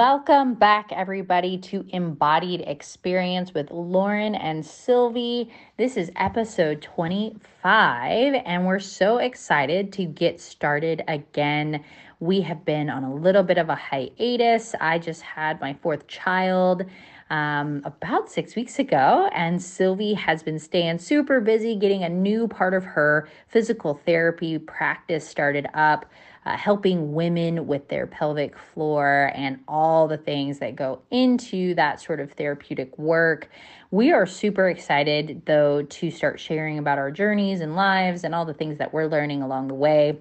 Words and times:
Welcome 0.00 0.54
back, 0.54 0.92
everybody, 0.92 1.58
to 1.58 1.84
Embodied 1.90 2.62
Experience 2.62 3.52
with 3.52 3.70
Lauren 3.70 4.34
and 4.34 4.64
Sylvie. 4.64 5.52
This 5.76 5.98
is 5.98 6.10
episode 6.16 6.80
25, 6.80 8.42
and 8.46 8.66
we're 8.66 8.78
so 8.78 9.18
excited 9.18 9.92
to 9.92 10.06
get 10.06 10.40
started 10.40 11.04
again. 11.06 11.84
We 12.18 12.40
have 12.40 12.64
been 12.64 12.88
on 12.88 13.04
a 13.04 13.14
little 13.14 13.42
bit 13.42 13.58
of 13.58 13.68
a 13.68 13.74
hiatus. 13.74 14.74
I 14.80 14.98
just 14.98 15.20
had 15.20 15.60
my 15.60 15.74
fourth 15.74 16.06
child 16.06 16.86
um, 17.28 17.82
about 17.84 18.30
six 18.30 18.56
weeks 18.56 18.78
ago, 18.78 19.28
and 19.34 19.62
Sylvie 19.62 20.14
has 20.14 20.42
been 20.42 20.58
staying 20.58 20.96
super 20.96 21.42
busy 21.42 21.76
getting 21.76 22.04
a 22.04 22.08
new 22.08 22.48
part 22.48 22.72
of 22.72 22.84
her 22.84 23.28
physical 23.48 24.00
therapy 24.06 24.58
practice 24.58 25.28
started 25.28 25.66
up 25.74 26.06
uh, 26.50 26.56
helping 26.56 27.12
women 27.12 27.66
with 27.68 27.86
their 27.88 28.08
pelvic 28.08 28.58
floor 28.58 29.30
and 29.36 29.60
all 29.68 30.08
the 30.08 30.16
things 30.16 30.58
that 30.58 30.74
go 30.74 31.00
into 31.12 31.74
that 31.76 32.00
sort 32.00 32.18
of 32.18 32.32
therapeutic 32.32 32.98
work. 32.98 33.48
We 33.92 34.10
are 34.10 34.26
super 34.26 34.68
excited, 34.68 35.42
though, 35.46 35.82
to 35.82 36.10
start 36.10 36.40
sharing 36.40 36.78
about 36.78 36.98
our 36.98 37.12
journeys 37.12 37.60
and 37.60 37.76
lives 37.76 38.24
and 38.24 38.34
all 38.34 38.44
the 38.44 38.54
things 38.54 38.78
that 38.78 38.92
we're 38.92 39.06
learning 39.06 39.42
along 39.42 39.68
the 39.68 39.74
way 39.74 40.18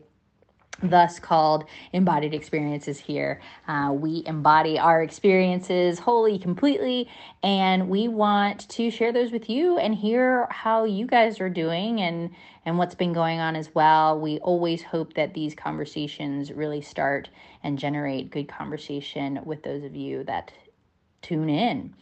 thus 0.81 1.19
called 1.19 1.65
embodied 1.93 2.33
experiences 2.33 2.99
here. 2.99 3.41
Uh, 3.67 3.91
we 3.93 4.23
embody 4.25 4.79
our 4.79 5.01
experiences 5.01 5.99
wholly, 5.99 6.39
completely, 6.39 7.09
and 7.43 7.89
we 7.89 8.07
want 8.07 8.67
to 8.69 8.89
share 8.89 9.11
those 9.11 9.31
with 9.31 9.49
you 9.49 9.77
and 9.77 9.95
hear 9.95 10.47
how 10.49 10.85
you 10.85 11.05
guys 11.05 11.39
are 11.39 11.49
doing 11.49 12.01
and 12.01 12.31
and 12.65 12.77
what's 12.77 12.95
been 12.95 13.13
going 13.13 13.39
on 13.39 13.55
as 13.55 13.73
well. 13.73 14.19
We 14.19 14.37
always 14.39 14.83
hope 14.83 15.13
that 15.13 15.33
these 15.33 15.55
conversations 15.55 16.51
really 16.51 16.81
start 16.81 17.29
and 17.63 17.79
generate 17.79 18.29
good 18.29 18.47
conversation 18.47 19.39
with 19.43 19.63
those 19.63 19.83
of 19.83 19.95
you 19.95 20.23
that 20.25 20.51
tune 21.21 21.49
in. 21.49 21.93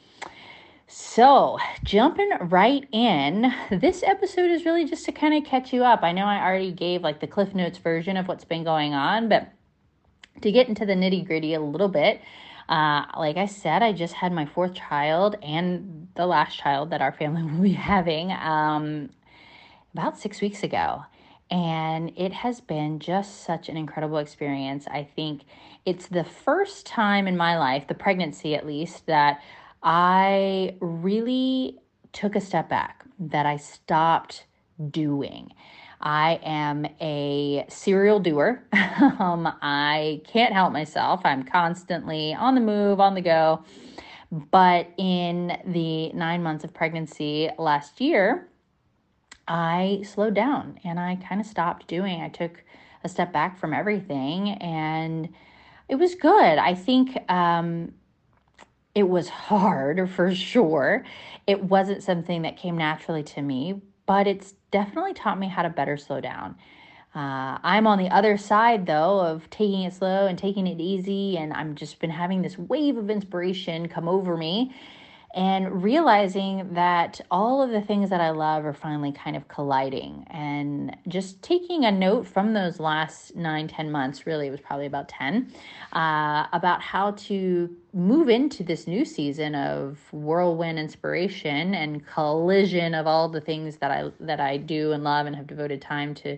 So, 0.90 1.58
jumping 1.84 2.30
right 2.40 2.88
in, 2.94 3.54
this 3.70 4.04
episode 4.04 4.50
is 4.50 4.64
really 4.64 4.86
just 4.86 5.04
to 5.06 5.12
kind 5.12 5.34
of 5.34 5.44
catch 5.44 5.74
you 5.74 5.84
up. 5.84 6.02
I 6.02 6.14
know 6.14 6.24
I 6.24 6.42
already 6.42 6.72
gave 6.72 7.02
like 7.02 7.20
the 7.20 7.28
Cliff 7.28 7.54
Notes 7.54 7.78
version 7.78 8.16
of 8.16 8.30
what's 8.30 8.46
been 8.46 8.64
going 8.64 8.94
on, 8.94 9.28
but 9.28 9.52
to 10.42 10.50
get 10.50 10.70
into 10.70 10.86
the 10.86 10.94
nitty 10.94 11.28
gritty 11.28 11.54
a 11.56 11.60
little 11.60 11.90
bit, 11.90 12.22
uh, 12.70 13.04
like 13.18 13.36
I 13.36 13.48
said, 13.48 13.84
I 13.84 13.92
just 13.92 14.14
had 14.14 14.32
my 14.32 14.46
fourth 14.46 14.76
child 14.76 15.36
and 15.44 16.08
the 16.16 16.26
last 16.26 16.58
child 16.58 16.92
that 16.92 17.02
our 17.02 17.12
family 17.12 17.44
will 17.52 17.64
be 17.64 17.74
having 17.74 18.32
um, 18.32 19.10
about 19.94 20.18
six 20.18 20.40
weeks 20.40 20.64
ago. 20.64 21.04
And 21.52 22.14
it 22.16 22.32
has 22.32 22.62
been 22.62 23.00
just 23.00 23.44
such 23.44 23.68
an 23.68 23.76
incredible 23.76 24.20
experience. 24.20 24.88
I 24.88 25.04
think 25.04 25.42
it's 25.86 26.08
the 26.08 26.24
first 26.24 26.86
time 26.86 27.28
in 27.28 27.36
my 27.36 27.58
life, 27.58 27.88
the 27.90 27.94
pregnancy 27.94 28.56
at 28.56 28.66
least, 28.66 29.06
that 29.08 29.42
I 29.90 30.76
really 30.82 31.80
took 32.12 32.36
a 32.36 32.42
step 32.42 32.68
back, 32.68 33.06
that 33.20 33.46
I 33.46 33.58
stopped 33.58 34.46
doing. 34.92 35.52
I 36.02 36.40
am 36.44 36.86
a 37.02 37.66
serial 37.70 38.20
doer. 38.20 38.64
um, 39.20 39.48
I 39.62 40.22
can't 40.28 40.54
help 40.54 40.72
myself. 40.72 41.22
I'm 41.24 41.44
constantly 41.44 42.34
on 42.34 42.54
the 42.54 42.62
move, 42.62 43.00
on 43.00 43.16
the 43.16 43.22
go. 43.22 43.64
But 44.30 44.90
in 44.98 45.58
the 45.66 46.12
nine 46.12 46.44
months 46.44 46.66
of 46.66 46.74
pregnancy 46.74 47.50
last 47.58 48.02
year, 48.02 48.50
I 49.48 50.04
slowed 50.04 50.34
down 50.34 50.80
and 50.84 51.00
I 51.00 51.16
kind 51.16 51.40
of 51.40 51.48
stopped 51.48 51.88
doing. 51.88 52.22
I 52.22 52.28
took 52.28 52.62
a 53.06 53.10
step 53.10 53.32
back 53.32 53.58
from 53.58 53.74
everything 53.74 54.50
and 54.50 55.30
it 55.88 55.96
was 55.96 56.14
good. 56.14 56.58
I 56.58 56.76
think 56.76 57.18
um, 57.32 57.94
it 58.98 59.08
was 59.08 59.30
hard 59.30 60.10
for 60.10 60.34
sure. 60.34 61.06
It 61.46 61.64
wasn't 61.64 62.02
something 62.02 62.42
that 62.42 62.58
came 62.58 62.76
naturally 62.76 63.22
to 63.26 63.44
me, 63.44 63.80
but 64.08 64.26
it's 64.26 64.56
definitely 64.72 65.14
taught 65.14 65.38
me 65.38 65.48
how 65.48 65.62
to 65.62 65.70
better 65.70 65.98
slow 65.98 66.20
down. 66.20 66.56
Uh, 67.14 67.60
I'm 67.62 67.86
on 67.86 68.00
the 68.00 68.10
other 68.10 68.38
side 68.38 68.88
though 68.88 69.20
of 69.20 69.48
taking 69.52 69.84
it 69.84 69.94
slow 69.94 70.26
and 70.26 70.36
taking 70.36 70.66
it 70.66 70.80
easy, 70.80 71.38
and 71.38 71.54
I'm 71.54 71.76
just 71.76 72.00
been 72.00 72.10
having 72.10 72.42
this 72.42 72.58
wave 72.58 72.98
of 72.98 73.12
inspiration 73.12 73.88
come 73.88 74.10
over 74.10 74.36
me 74.36 74.74
and 75.38 75.84
realizing 75.84 76.74
that 76.74 77.22
all 77.30 77.62
of 77.62 77.70
the 77.70 77.82
things 77.82 78.10
that 78.10 78.20
I 78.20 78.32
love 78.32 78.66
are 78.66 78.74
finally 78.74 79.12
kind 79.12 79.36
of 79.36 79.48
colliding 79.48 80.26
and 80.32 80.98
just 81.08 81.44
taking 81.44 81.86
a 81.86 81.92
note 81.92 82.26
from 82.26 82.54
those 82.54 82.80
last 82.80 83.36
nine, 83.36 83.68
ten 83.68 83.92
months, 83.92 84.26
really, 84.26 84.48
it 84.48 84.52
was 84.52 84.62
probably 84.62 84.88
about 84.88 85.10
10, 85.10 85.54
uh, 85.94 86.48
about 86.54 86.82
how 86.82 87.12
to 87.12 87.76
move 87.98 88.30
into 88.30 88.64
this 88.64 88.86
new 88.86 89.04
season 89.04 89.56
of 89.56 89.98
whirlwind 90.12 90.78
inspiration 90.78 91.74
and 91.74 92.06
collision 92.06 92.94
of 92.94 93.08
all 93.08 93.28
the 93.28 93.42
things 93.42 93.78
that 93.78 93.90
I, 93.90 94.12
that 94.20 94.40
I 94.40 94.58
do 94.58 94.92
and 94.92 95.04
love 95.04 95.26
and 95.26 95.36
have 95.36 95.48
devoted 95.48 95.82
time 95.82 96.14
to 96.16 96.38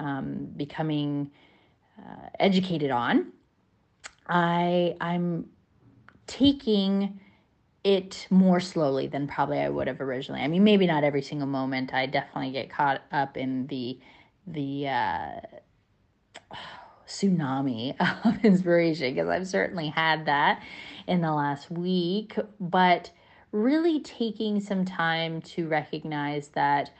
um, 0.00 0.48
becoming 0.56 1.30
uh, 1.96 2.28
educated 2.40 2.90
on. 2.90 3.32
I, 4.26 4.96
I'm 5.00 5.48
taking 6.26 7.20
it 7.84 8.26
more 8.28 8.58
slowly 8.58 9.06
than 9.06 9.28
probably 9.28 9.60
I 9.60 9.68
would 9.68 9.86
have 9.86 10.00
originally. 10.00 10.40
I 10.40 10.48
mean, 10.48 10.64
maybe 10.64 10.88
not 10.88 11.04
every 11.04 11.22
single 11.22 11.46
moment. 11.46 11.94
I 11.94 12.06
definitely 12.06 12.50
get 12.50 12.68
caught 12.68 13.02
up 13.12 13.36
in 13.36 13.68
the 13.68 14.00
the 14.48 14.88
uh, 14.88 15.40
tsunami 17.06 17.94
of 18.24 18.44
inspiration 18.44 19.14
because 19.14 19.28
I've 19.28 19.46
certainly 19.46 19.88
had 19.88 20.26
that 20.26 20.62
in 21.06 21.20
the 21.20 21.32
last 21.32 21.70
week. 21.70 22.36
But 22.60 23.10
really 23.52 24.00
taking 24.00 24.60
some 24.60 24.84
time 24.84 25.40
to 25.40 25.68
recognize 25.68 26.48
that 26.48 26.90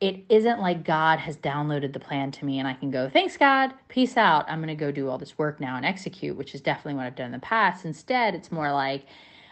it 0.00 0.24
isn't 0.30 0.60
like 0.60 0.82
God 0.82 1.18
has 1.18 1.36
downloaded 1.36 1.92
the 1.92 2.00
plan 2.00 2.30
to 2.32 2.44
me 2.46 2.58
and 2.58 2.66
I 2.66 2.72
can 2.72 2.90
go, 2.90 3.10
thanks, 3.10 3.36
God, 3.36 3.74
peace 3.88 4.16
out. 4.16 4.46
I'm 4.48 4.58
going 4.58 4.68
to 4.68 4.74
go 4.74 4.90
do 4.90 5.10
all 5.10 5.18
this 5.18 5.36
work 5.36 5.60
now 5.60 5.76
and 5.76 5.84
execute, 5.84 6.36
which 6.36 6.54
is 6.54 6.62
definitely 6.62 6.94
what 6.94 7.06
I've 7.06 7.16
done 7.16 7.26
in 7.26 7.32
the 7.32 7.38
past. 7.38 7.84
Instead, 7.84 8.34
it's 8.34 8.50
more 8.50 8.72
like, 8.72 9.04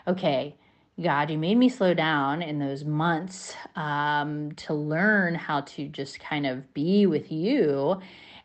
okay, 0.07 0.57
God, 1.03 1.31
you 1.31 1.37
made 1.39 1.57
me 1.57 1.69
slow 1.69 1.93
down 1.93 2.41
in 2.41 2.59
those 2.59 2.85
months 2.85 3.55
um, 3.77 4.53
to 4.53 4.73
learn 4.73 5.35
how 5.35 5.61
to 5.61 5.87
just 5.89 6.19
kind 6.19 6.47
of 6.47 6.73
be 6.73 7.07
with 7.07 7.31
you. 7.31 8.01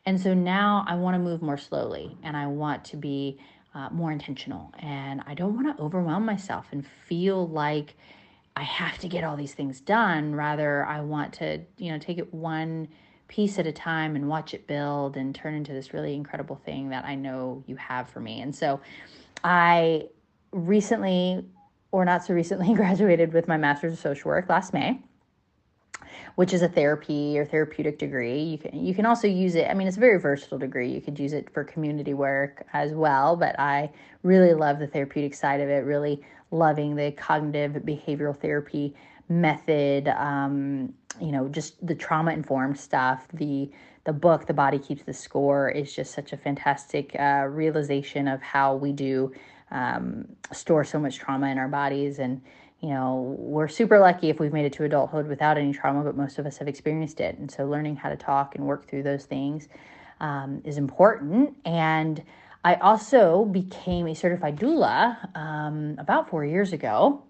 And 0.06 0.20
so 0.20 0.34
now 0.34 0.84
I 0.88 0.96
want 0.96 1.16
to 1.16 1.20
move 1.20 1.42
more 1.42 1.58
slowly 1.58 2.18
and 2.24 2.36
I 2.36 2.48
want 2.48 2.84
to 2.86 2.98
be 2.98 3.40
uh, 3.74 3.90
more 3.90 4.12
intentional. 4.12 4.72
And 4.80 5.22
I 5.26 5.34
don't 5.34 5.56
want 5.56 5.76
to 5.76 5.84
overwhelm 5.84 6.26
myself 6.26 6.68
and 6.72 6.86
feel 7.08 7.48
like 7.48 7.96
I 8.56 8.64
have 8.64 8.98
to 9.00 9.08
get 9.08 9.24
all 9.24 9.36
these 9.36 9.54
things 9.54 9.80
done. 9.80 10.36
Rather, 10.36 10.86
I 10.86 11.02
want 11.02 11.34
to, 11.36 11.62
you 11.78 11.92
know, 11.92 11.98
take 11.98 12.18
it 12.18 12.34
one 12.34 12.88
piece 13.28 13.58
at 13.58 13.66
a 13.66 13.72
time 13.72 14.16
and 14.16 14.28
watch 14.28 14.54
it 14.54 14.68
build 14.68 15.18
and 15.18 15.34
turn 15.34 15.56
into 15.56 15.74
this 15.74 15.94
really 15.94 16.14
incredible 16.14 16.58
thing 16.66 16.90
that 16.90 17.06
I 17.06 17.16
know 17.16 17.64
you 17.66 17.78
have 17.78 18.08
for 18.10 18.20
me. 18.20 18.42
And 18.42 18.56
so 18.56 18.80
I 19.44 20.10
recently, 20.52 21.44
or 21.92 22.06
not 22.06 22.26
so 22.26 22.34
recently, 22.34 22.74
graduated 22.76 23.34
with 23.34 23.48
my 23.48 23.58
master's 23.58 23.94
of 23.94 24.00
social 24.00 24.30
work 24.30 24.50
last 24.50 24.74
May 24.74 25.00
which 26.36 26.54
is 26.54 26.62
a 26.62 26.68
therapy 26.68 27.38
or 27.38 27.46
therapeutic 27.46 28.00
degree. 28.00 28.42
You 28.42 28.58
can 28.58 28.86
you 28.86 28.94
can 28.94 29.06
also 29.06 29.28
use 29.28 29.56
it. 29.56 29.70
I 29.70 29.74
mean, 29.74 29.88
it's 29.88 29.98
a 29.98 30.00
very 30.00 30.20
versatile 30.20 30.58
degree. 30.58 30.92
You 30.92 31.02
could 31.02 31.20
use 31.20 31.34
it 31.34 31.50
for 31.54 31.64
community 31.64 32.14
work 32.14 32.66
as 32.74 32.92
well. 32.94 33.36
But 33.36 33.60
I 33.60 33.92
really 34.24 34.54
love 34.54 34.80
the 34.80 34.88
therapeutic 34.88 35.34
side 35.34 35.62
of 35.62 35.70
it. 35.70 35.86
Really 35.86 36.22
loving 36.52 36.96
the 36.96 37.12
cognitive 37.12 37.74
behavioral 37.84 38.38
therapy 38.38 38.96
method. 39.30 40.08
Um, 40.08 40.94
you 41.22 41.32
know, 41.32 41.48
just 41.48 41.86
the 41.86 41.96
trauma 41.96 42.32
informed 42.32 42.80
stuff. 42.80 43.28
The 43.34 43.72
the 44.06 44.14
book, 44.14 44.48
The 44.48 44.54
Body 44.54 44.80
Keeps 44.80 45.04
the 45.04 45.14
Score, 45.14 45.70
is 45.70 45.94
just 45.94 46.14
such 46.14 46.34
a 46.34 46.38
fantastic 46.38 47.16
uh, 47.18 47.46
realization 47.50 48.28
of 48.28 48.42
how 48.42 48.76
we 48.76 48.92
do 48.92 49.32
um, 49.72 50.28
store 50.52 50.84
so 50.84 51.00
much 51.00 51.18
trauma 51.18 51.48
in 51.48 51.58
our 51.58 51.70
bodies. 51.70 52.20
And, 52.20 52.42
you 52.84 52.90
know, 52.90 53.34
we're 53.40 53.70
super 53.70 53.98
lucky 53.98 54.30
if 54.30 54.42
we've 54.42 54.52
made 54.52 54.66
it 54.66 54.74
to 54.74 54.84
adulthood 54.84 55.26
without 55.26 55.58
any 55.58 55.72
trauma, 55.72 56.04
but 56.04 56.18
most 56.18 56.38
of 56.38 56.46
us 56.46 56.58
have 56.58 56.68
experienced 56.68 57.22
it. 57.22 57.38
And 57.38 57.50
so 57.50 57.66
learning 57.66 57.96
how 57.96 58.10
to 58.10 58.18
talk 58.18 58.56
and 58.56 58.66
work 58.66 58.90
through 58.90 59.04
those 59.04 59.24
things 59.24 59.70
um, 60.20 60.62
is 60.66 60.78
important. 60.78 61.56
And 61.64 62.22
I 62.66 62.76
also 62.76 63.46
became 63.46 64.08
a 64.08 64.14
certified 64.14 64.58
doula 64.58 65.34
um, 65.34 65.96
about 65.98 66.30
four 66.30 66.44
years 66.44 66.74
ago. 66.74 67.24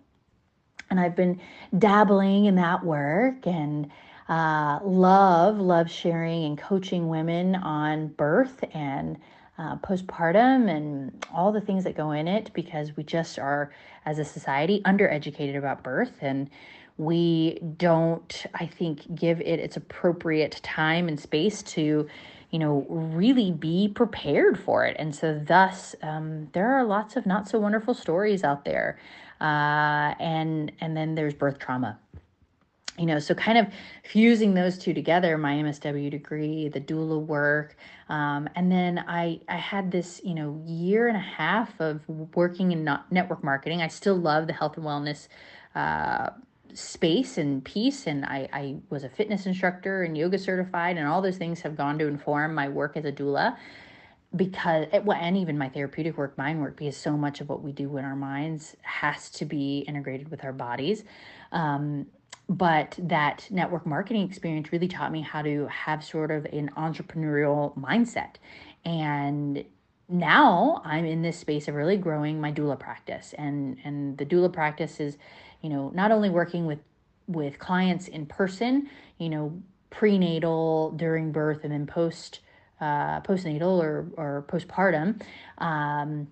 And 0.89 0.99
I've 0.99 1.15
been 1.15 1.39
dabbling 1.77 2.45
in 2.45 2.55
that 2.55 2.83
work 2.83 3.45
and 3.45 3.91
uh, 4.29 4.79
love, 4.83 5.59
love 5.59 5.87
sharing 5.91 6.45
and 6.45 6.57
coaching 6.57 7.09
women 7.09 7.53
on 7.53 8.07
birth 8.07 8.63
and 8.73 9.19
uh, 9.57 9.75
postpartum 9.77 10.69
and 10.69 11.25
all 11.33 11.51
the 11.51 11.61
things 11.61 11.83
that 11.83 11.95
go 11.95 12.11
in 12.11 12.27
it 12.27 12.51
because 12.53 12.95
we 12.97 13.03
just 13.03 13.37
are, 13.37 13.71
as 14.05 14.19
a 14.19 14.25
society, 14.25 14.81
undereducated 14.85 15.57
about 15.57 15.83
birth 15.83 16.13
and 16.21 16.49
we 16.97 17.59
don't, 17.77 18.45
I 18.53 18.67
think, 18.67 19.15
give 19.15 19.41
it 19.41 19.59
its 19.59 19.77
appropriate 19.77 20.59
time 20.63 21.07
and 21.07 21.19
space 21.19 21.63
to, 21.63 22.07
you 22.51 22.59
know, 22.59 22.85
really 22.87 23.51
be 23.51 23.87
prepared 23.87 24.59
for 24.59 24.85
it. 24.85 24.95
And 24.99 25.15
so, 25.15 25.39
thus, 25.43 25.95
um, 26.03 26.49
there 26.53 26.73
are 26.75 26.83
lots 26.83 27.15
of 27.15 27.25
not 27.25 27.47
so 27.47 27.59
wonderful 27.59 27.95
stories 27.95 28.43
out 28.43 28.63
there. 28.63 28.99
Uh, 29.41 30.13
and 30.19 30.71
and 30.79 30.95
then 30.95 31.15
there's 31.15 31.33
birth 31.33 31.59
trauma 31.59 31.99
you 32.97 33.05
know 33.05 33.19
so 33.19 33.33
kind 33.33 33.57
of 33.57 33.67
fusing 34.03 34.53
those 34.53 34.77
two 34.77 34.93
together 34.93 35.37
my 35.37 35.55
msw 35.55 36.09
degree 36.11 36.69
the 36.69 36.79
doula 36.79 37.19
work 37.19 37.75
um, 38.13 38.47
and 38.55 38.71
then 38.71 39.03
i 39.07 39.39
i 39.49 39.57
had 39.57 39.91
this 39.91 40.21
you 40.23 40.35
know 40.35 40.61
year 40.65 41.07
and 41.07 41.17
a 41.17 41.27
half 41.41 41.69
of 41.79 42.01
working 42.35 42.71
in 42.71 42.83
network 43.09 43.43
marketing. 43.43 43.81
I 43.81 43.87
still 43.87 44.15
love 44.15 44.47
the 44.47 44.53
health 44.53 44.77
and 44.77 44.85
wellness 44.85 45.27
uh, 45.75 46.29
space 46.73 47.37
and 47.37 47.63
piece 47.63 48.07
and 48.07 48.25
I, 48.25 48.49
I 48.51 48.75
was 48.89 49.03
a 49.03 49.09
fitness 49.09 49.45
instructor 49.45 50.03
and 50.03 50.17
yoga 50.17 50.37
certified 50.37 50.97
and 50.97 51.07
all 51.07 51.21
those 51.21 51.37
things 51.37 51.61
have 51.61 51.75
gone 51.75 51.99
to 51.99 52.07
inform 52.07 52.55
my 52.55 52.67
work 52.69 52.97
as 52.97 53.05
a 53.05 53.11
doula 53.11 53.57
because 54.35 54.87
it, 54.91 55.03
well, 55.03 55.17
and 55.19 55.37
even 55.37 55.57
my 55.57 55.69
therapeutic 55.69 56.17
work 56.17 56.37
mind 56.37 56.61
work 56.61 56.77
because 56.77 56.97
so 56.97 57.11
much 57.11 57.41
of 57.41 57.49
what 57.49 57.61
we 57.61 57.71
do 57.71 57.97
in 57.97 58.05
our 58.05 58.15
minds 58.15 58.75
has 58.81 59.29
to 59.29 59.45
be 59.45 59.79
integrated 59.87 60.29
with 60.29 60.43
our 60.43 60.53
bodies. 60.53 61.03
Um, 61.51 62.07
but 62.49 62.97
that 63.01 63.47
network 63.49 63.85
marketing 63.85 64.27
experience 64.27 64.71
really 64.71 64.87
taught 64.87 65.11
me 65.11 65.21
how 65.21 65.41
to 65.41 65.67
have 65.67 66.03
sort 66.03 66.31
of 66.31 66.45
an 66.45 66.69
entrepreneurial 66.77 67.77
mindset. 67.77 68.35
And 68.85 69.63
now 70.09 70.81
i'm 70.83 71.05
in 71.05 71.21
this 71.21 71.39
space 71.39 71.69
of 71.69 71.75
really 71.75 71.95
growing 71.95 72.39
my 72.39 72.51
doula 72.51 72.79
practice. 72.79 73.33
And 73.37 73.77
and 73.83 74.17
the 74.17 74.25
doula 74.25 74.51
practice 74.51 74.99
is 74.99 75.17
you 75.61 75.69
know 75.69 75.91
not 75.95 76.11
only 76.11 76.29
working 76.29 76.65
with 76.65 76.79
with 77.27 77.57
clients 77.57 78.07
in 78.07 78.25
person 78.25 78.89
you 79.17 79.29
know 79.29 79.61
prenatal 79.89 80.91
during 80.91 81.31
birth 81.31 81.63
and 81.63 81.71
then 81.71 81.87
post 81.87 82.39
uh, 82.81 83.21
postnatal 83.21 83.81
or 83.81 84.07
or 84.17 84.45
postpartum 84.47 85.21
um, 85.59 86.27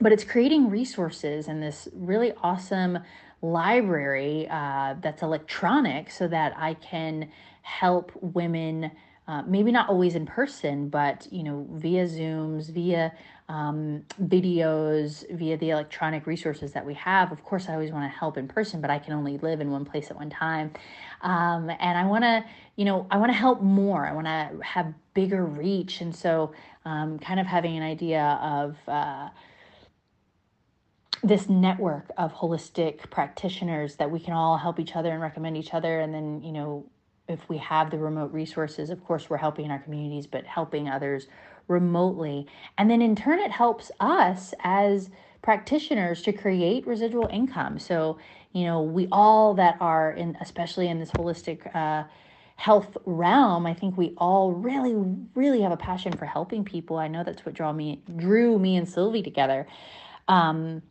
but 0.00 0.12
it's 0.12 0.24
creating 0.24 0.70
resources 0.70 1.48
and 1.48 1.62
this 1.62 1.88
really 1.92 2.32
awesome 2.42 2.98
library 3.42 4.48
uh, 4.50 4.94
that's 5.00 5.22
electronic 5.22 6.10
so 6.10 6.28
that 6.28 6.54
I 6.56 6.74
can 6.74 7.30
help 7.62 8.12
women. 8.20 8.90
Uh, 9.26 9.42
maybe 9.42 9.70
not 9.70 9.90
always 9.90 10.14
in 10.14 10.24
person, 10.24 10.88
but 10.88 11.26
you 11.30 11.42
know, 11.42 11.66
via 11.72 12.06
Zooms, 12.06 12.70
via 12.72 13.12
um, 13.50 14.02
videos, 14.22 15.24
via 15.36 15.56
the 15.58 15.70
electronic 15.70 16.26
resources 16.26 16.72
that 16.72 16.84
we 16.84 16.94
have. 16.94 17.30
Of 17.30 17.44
course, 17.44 17.68
I 17.68 17.74
always 17.74 17.92
want 17.92 18.10
to 18.10 18.18
help 18.18 18.38
in 18.38 18.48
person, 18.48 18.80
but 18.80 18.90
I 18.90 18.98
can 18.98 19.12
only 19.12 19.36
live 19.38 19.60
in 19.60 19.70
one 19.70 19.84
place 19.84 20.10
at 20.10 20.16
one 20.16 20.30
time, 20.30 20.72
um, 21.20 21.68
and 21.68 21.98
I 21.98 22.06
want 22.06 22.24
to, 22.24 22.42
you 22.76 22.86
know, 22.86 23.06
I 23.10 23.18
want 23.18 23.30
to 23.30 23.36
help 23.36 23.60
more. 23.60 24.06
I 24.06 24.12
want 24.12 24.26
to 24.26 24.50
have 24.62 24.94
bigger 25.12 25.44
reach, 25.44 26.00
and 26.00 26.14
so 26.14 26.52
um, 26.86 27.18
kind 27.18 27.38
of 27.38 27.46
having 27.46 27.76
an 27.76 27.82
idea 27.82 28.38
of. 28.42 28.76
Uh, 28.88 29.28
this 31.22 31.48
network 31.48 32.10
of 32.16 32.32
holistic 32.32 33.10
practitioners 33.10 33.96
that 33.96 34.10
we 34.10 34.20
can 34.20 34.34
all 34.34 34.56
help 34.56 34.78
each 34.78 34.94
other 34.94 35.10
and 35.10 35.20
recommend 35.20 35.56
each 35.56 35.74
other. 35.74 36.00
And 36.00 36.14
then 36.14 36.42
you 36.42 36.52
know 36.52 36.86
if 37.28 37.48
we 37.48 37.58
have 37.58 37.90
the 37.90 37.98
remote 37.98 38.32
resources 38.32 38.88
of 38.88 39.04
course 39.04 39.28
we're 39.28 39.36
helping 39.36 39.70
our 39.70 39.78
communities 39.78 40.26
but 40.26 40.44
helping 40.46 40.88
others 40.88 41.26
remotely. 41.66 42.46
And 42.76 42.90
then 42.90 43.02
in 43.02 43.16
turn 43.16 43.38
it 43.40 43.50
helps 43.50 43.90
us 44.00 44.54
as 44.60 45.10
practitioners 45.42 46.22
to 46.22 46.32
create 46.32 46.86
residual 46.86 47.28
income. 47.32 47.78
So 47.78 48.18
you 48.52 48.64
know 48.64 48.82
we 48.82 49.08
all 49.12 49.54
that 49.54 49.76
are 49.80 50.12
in 50.12 50.36
especially 50.40 50.88
in 50.88 50.98
this 50.98 51.10
holistic 51.10 51.74
uh, 51.74 52.04
health 52.56 52.96
realm 53.06 53.66
i 53.66 53.72
think 53.72 53.96
we 53.96 54.14
all 54.16 54.50
really 54.50 54.94
really 55.36 55.60
have 55.60 55.70
a 55.70 55.76
passion 55.76 56.12
for 56.12 56.26
helping 56.26 56.64
people. 56.64 56.96
I 56.96 57.08
know 57.08 57.22
that's 57.24 57.44
what 57.44 57.54
draw 57.54 57.72
me 57.72 58.02
drew 58.16 58.58
me 58.58 58.76
and 58.76 58.88
sylvie 58.88 59.22
together. 59.22 59.66
Um, 60.28 60.82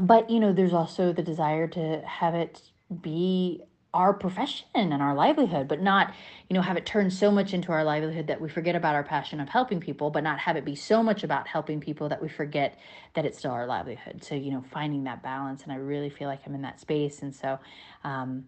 but 0.00 0.28
you 0.30 0.40
know 0.40 0.52
there's 0.52 0.72
also 0.72 1.12
the 1.12 1.22
desire 1.22 1.66
to 1.68 2.00
have 2.06 2.34
it 2.34 2.60
be 3.00 3.62
our 3.92 4.12
profession 4.12 4.66
and 4.74 5.00
our 5.00 5.14
livelihood 5.14 5.68
but 5.68 5.80
not 5.80 6.12
you 6.48 6.54
know 6.54 6.60
have 6.60 6.76
it 6.76 6.84
turn 6.84 7.10
so 7.10 7.30
much 7.30 7.54
into 7.54 7.70
our 7.70 7.84
livelihood 7.84 8.26
that 8.26 8.40
we 8.40 8.48
forget 8.48 8.74
about 8.74 8.94
our 8.94 9.04
passion 9.04 9.38
of 9.40 9.48
helping 9.48 9.78
people 9.78 10.10
but 10.10 10.24
not 10.24 10.38
have 10.38 10.56
it 10.56 10.64
be 10.64 10.74
so 10.74 11.02
much 11.02 11.22
about 11.22 11.46
helping 11.46 11.80
people 11.80 12.08
that 12.08 12.20
we 12.20 12.28
forget 12.28 12.76
that 13.14 13.24
it's 13.24 13.38
still 13.38 13.52
our 13.52 13.66
livelihood. 13.66 14.24
So 14.24 14.34
you 14.34 14.50
know 14.50 14.64
finding 14.72 15.04
that 15.04 15.22
balance 15.22 15.62
and 15.62 15.72
i 15.72 15.76
really 15.76 16.10
feel 16.10 16.28
like 16.28 16.40
i'm 16.46 16.54
in 16.54 16.62
that 16.62 16.80
space 16.80 17.22
and 17.22 17.34
so 17.34 17.58
um, 18.02 18.44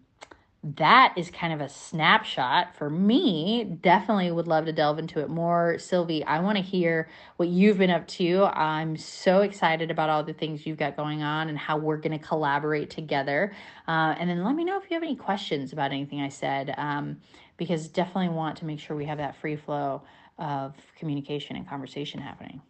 that 0.75 1.15
is 1.17 1.31
kind 1.31 1.53
of 1.53 1.61
a 1.61 1.69
snapshot 1.69 2.75
for 2.75 2.91
me. 2.91 3.65
Definitely 3.65 4.33
would 4.33 4.49
love 4.49 4.65
to 4.65 4.73
delve 4.73 4.99
into 4.99 5.21
it 5.21 5.29
more. 5.29 5.79
Sylvie, 5.79 6.25
I 6.25 6.41
want 6.41 6.57
to 6.59 6.63
hear 6.63 7.09
what 7.37 7.49
you've 7.49 7.79
been 7.79 7.91
up 7.91 8.09
to. 8.09 8.45
I'm 8.47 8.97
so 8.97 9.43
excited 9.43 9.93
about 9.93 10.11
all 10.11 10.25
the 10.25 10.33
things 10.33 10.67
you've 10.67 10.79
got 10.79 10.97
going 10.97 11.23
on 11.23 11.49
and 11.49 11.57
how 11.57 11.77
we're 11.77 11.99
going 11.99 12.19
to 12.19 12.25
collaborate 12.25 12.91
together. 12.91 13.55
Uh, 13.87 14.17
and 14.19 14.29
then 14.29 14.43
let 14.43 14.57
me 14.57 14.65
know 14.65 14.77
if 14.77 14.91
you 14.91 14.95
have 14.95 15.05
any 15.05 15.15
questions 15.15 15.73
about 15.73 15.93
anything 15.93 16.21
I 16.21 16.31
said, 16.31 16.75
um, 16.77 17.19
because 17.57 17.87
definitely 17.87 18.31
want 18.31 18.59
to 18.59 18.65
make 18.65 18.81
sure 18.81 18.97
we 18.97 19.05
have 19.05 19.19
that 19.19 19.37
free 19.37 19.57
flow 19.57 20.03
of 20.37 20.75
communication 20.97 21.55
and 21.55 21.69
conversation 21.69 22.21
happening. 22.21 22.61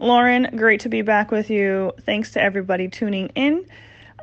Lauren, 0.00 0.48
great 0.56 0.80
to 0.80 0.88
be 0.88 1.02
back 1.02 1.30
with 1.30 1.48
you. 1.48 1.92
Thanks 2.00 2.32
to 2.32 2.42
everybody 2.42 2.88
tuning 2.88 3.28
in. 3.36 3.66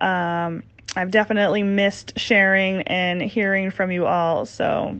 Um, 0.01 0.63
I've 0.95 1.11
definitely 1.11 1.63
missed 1.63 2.17
sharing 2.17 2.81
and 2.83 3.21
hearing 3.21 3.71
from 3.71 3.91
you 3.91 4.05
all. 4.05 4.45
So 4.45 4.99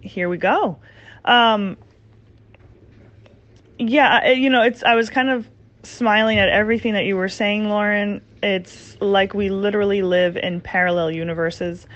here 0.00 0.28
we 0.28 0.38
go. 0.38 0.78
Um, 1.24 1.76
yeah, 3.78 4.30
you 4.30 4.50
know, 4.50 4.62
it's 4.62 4.82
I 4.82 4.94
was 4.94 5.10
kind 5.10 5.30
of 5.30 5.48
smiling 5.82 6.38
at 6.38 6.48
everything 6.48 6.94
that 6.94 7.04
you 7.04 7.16
were 7.16 7.28
saying, 7.28 7.68
Lauren. 7.68 8.22
It's 8.42 8.96
like 9.00 9.34
we 9.34 9.50
literally 9.50 10.02
live 10.02 10.36
in 10.36 10.60
parallel 10.60 11.10
universes 11.10 11.86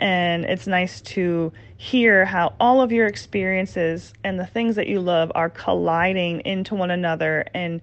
and 0.00 0.46
it's 0.46 0.66
nice 0.66 1.02
to 1.02 1.52
hear 1.76 2.24
how 2.24 2.54
all 2.58 2.80
of 2.80 2.90
your 2.90 3.06
experiences 3.06 4.12
and 4.24 4.40
the 4.40 4.46
things 4.46 4.76
that 4.76 4.86
you 4.86 4.98
love 4.98 5.30
are 5.34 5.50
colliding 5.50 6.40
into 6.40 6.74
one 6.74 6.90
another 6.90 7.44
and 7.54 7.82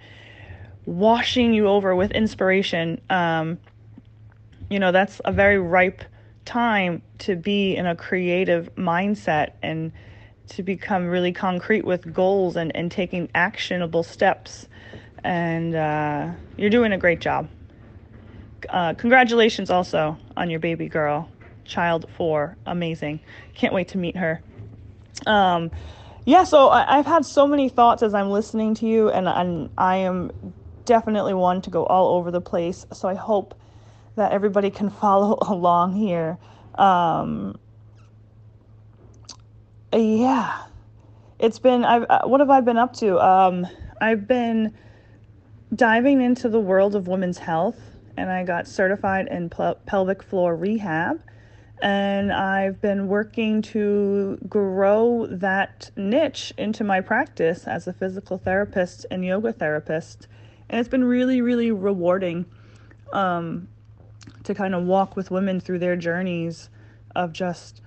washing 0.85 1.53
you 1.53 1.67
over 1.67 1.95
with 1.95 2.11
inspiration. 2.11 2.99
Um, 3.09 3.59
you 4.69 4.79
know, 4.79 4.91
that's 4.91 5.21
a 5.25 5.31
very 5.31 5.59
ripe 5.59 6.03
time 6.45 7.01
to 7.19 7.35
be 7.35 7.75
in 7.75 7.85
a 7.85 7.95
creative 7.95 8.73
mindset 8.75 9.51
and 9.61 9.91
to 10.49 10.63
become 10.63 11.07
really 11.07 11.33
concrete 11.33 11.85
with 11.85 12.13
goals 12.13 12.55
and, 12.55 12.73
and 12.75 12.91
taking 12.91 13.29
actionable 13.35 14.03
steps. 14.03 14.67
And 15.23 15.75
uh, 15.75 16.31
you're 16.55 16.69
doing 16.69 16.93
a 16.93 16.97
great 16.97 17.19
job. 17.19 17.49
Uh, 18.69 18.93
congratulations 18.93 19.69
also 19.69 20.17
on 20.35 20.49
your 20.49 20.59
baby 20.59 20.87
girl, 20.87 21.29
child 21.65 22.05
four. 22.15 22.57
Amazing. 22.65 23.19
Can't 23.55 23.73
wait 23.73 23.89
to 23.89 23.97
meet 23.97 24.15
her. 24.15 24.41
Um, 25.25 25.71
yeah, 26.25 26.43
so 26.43 26.69
I, 26.69 26.97
have 26.97 27.05
had 27.05 27.25
so 27.25 27.47
many 27.47 27.69
thoughts 27.69 28.03
as 28.03 28.13
I'm 28.13 28.29
listening 28.29 28.75
to 28.75 28.85
you, 28.85 29.09
and, 29.09 29.27
and 29.27 29.69
I 29.77 29.97
am 29.97 30.31
definitely 30.85 31.33
one 31.33 31.61
to 31.61 31.69
go 31.69 31.85
all 31.85 32.17
over 32.17 32.31
the 32.31 32.41
place. 32.41 32.85
So 32.93 33.07
I 33.07 33.15
hope 33.15 33.53
that 34.17 34.33
everybody 34.33 34.69
can 34.69 34.89
follow 34.89 35.37
along 35.41 35.95
here. 35.95 36.37
Um, 36.75 37.57
yeah, 39.93 40.63
it's 41.39 41.59
been. 41.59 41.85
I've. 41.85 42.05
Uh, 42.09 42.21
what 42.25 42.41
have 42.41 42.49
I 42.49 42.59
been 42.61 42.77
up 42.77 42.93
to? 42.97 43.17
Um, 43.25 43.65
I've 44.01 44.27
been 44.27 44.73
diving 45.73 46.21
into 46.21 46.49
the 46.49 46.59
world 46.59 46.95
of 46.95 47.07
women's 47.07 47.37
health, 47.37 47.79
and 48.17 48.29
I 48.29 48.43
got 48.43 48.67
certified 48.67 49.27
in 49.27 49.49
pel- 49.49 49.79
pelvic 49.85 50.21
floor 50.21 50.55
rehab. 50.55 51.21
And 51.79 52.33
I've 52.33 52.81
been 52.81 53.07
working 53.07 53.61
to 53.61 54.39
grow 54.49 55.27
that 55.29 55.91
niche 55.95 56.51
into 56.57 56.83
my 56.83 57.01
practice 57.01 57.67
as 57.67 57.85
a 57.85 57.93
physical 57.93 58.39
therapist 58.39 59.05
and 59.11 59.23
yoga 59.23 59.53
therapist. 59.53 60.27
And 60.69 60.79
it's 60.79 60.89
been 60.89 61.03
really, 61.03 61.39
really 61.39 61.69
rewarding. 61.69 62.47
Um, 63.13 63.67
to 64.47 64.55
kind 64.55 64.73
of 64.73 64.83
walk 64.83 65.15
with 65.15 65.29
women 65.29 65.59
through 65.59 65.79
their 65.79 65.95
journeys 65.95 66.69
of 67.15 67.33
just 67.33 67.81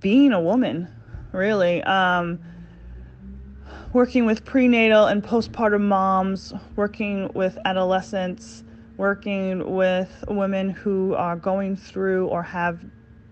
being 0.00 0.32
a 0.32 0.40
woman, 0.40 0.88
really. 1.32 1.82
Um, 1.84 2.40
working 3.92 4.26
with 4.26 4.44
prenatal 4.44 5.06
and 5.06 5.22
postpartum 5.22 5.82
moms, 5.82 6.52
working 6.74 7.30
with 7.34 7.56
adolescents, 7.64 8.64
working 8.96 9.74
with 9.74 10.24
women 10.28 10.70
who 10.70 11.14
are 11.14 11.36
going 11.36 11.76
through 11.76 12.26
or 12.26 12.42
have 12.42 12.84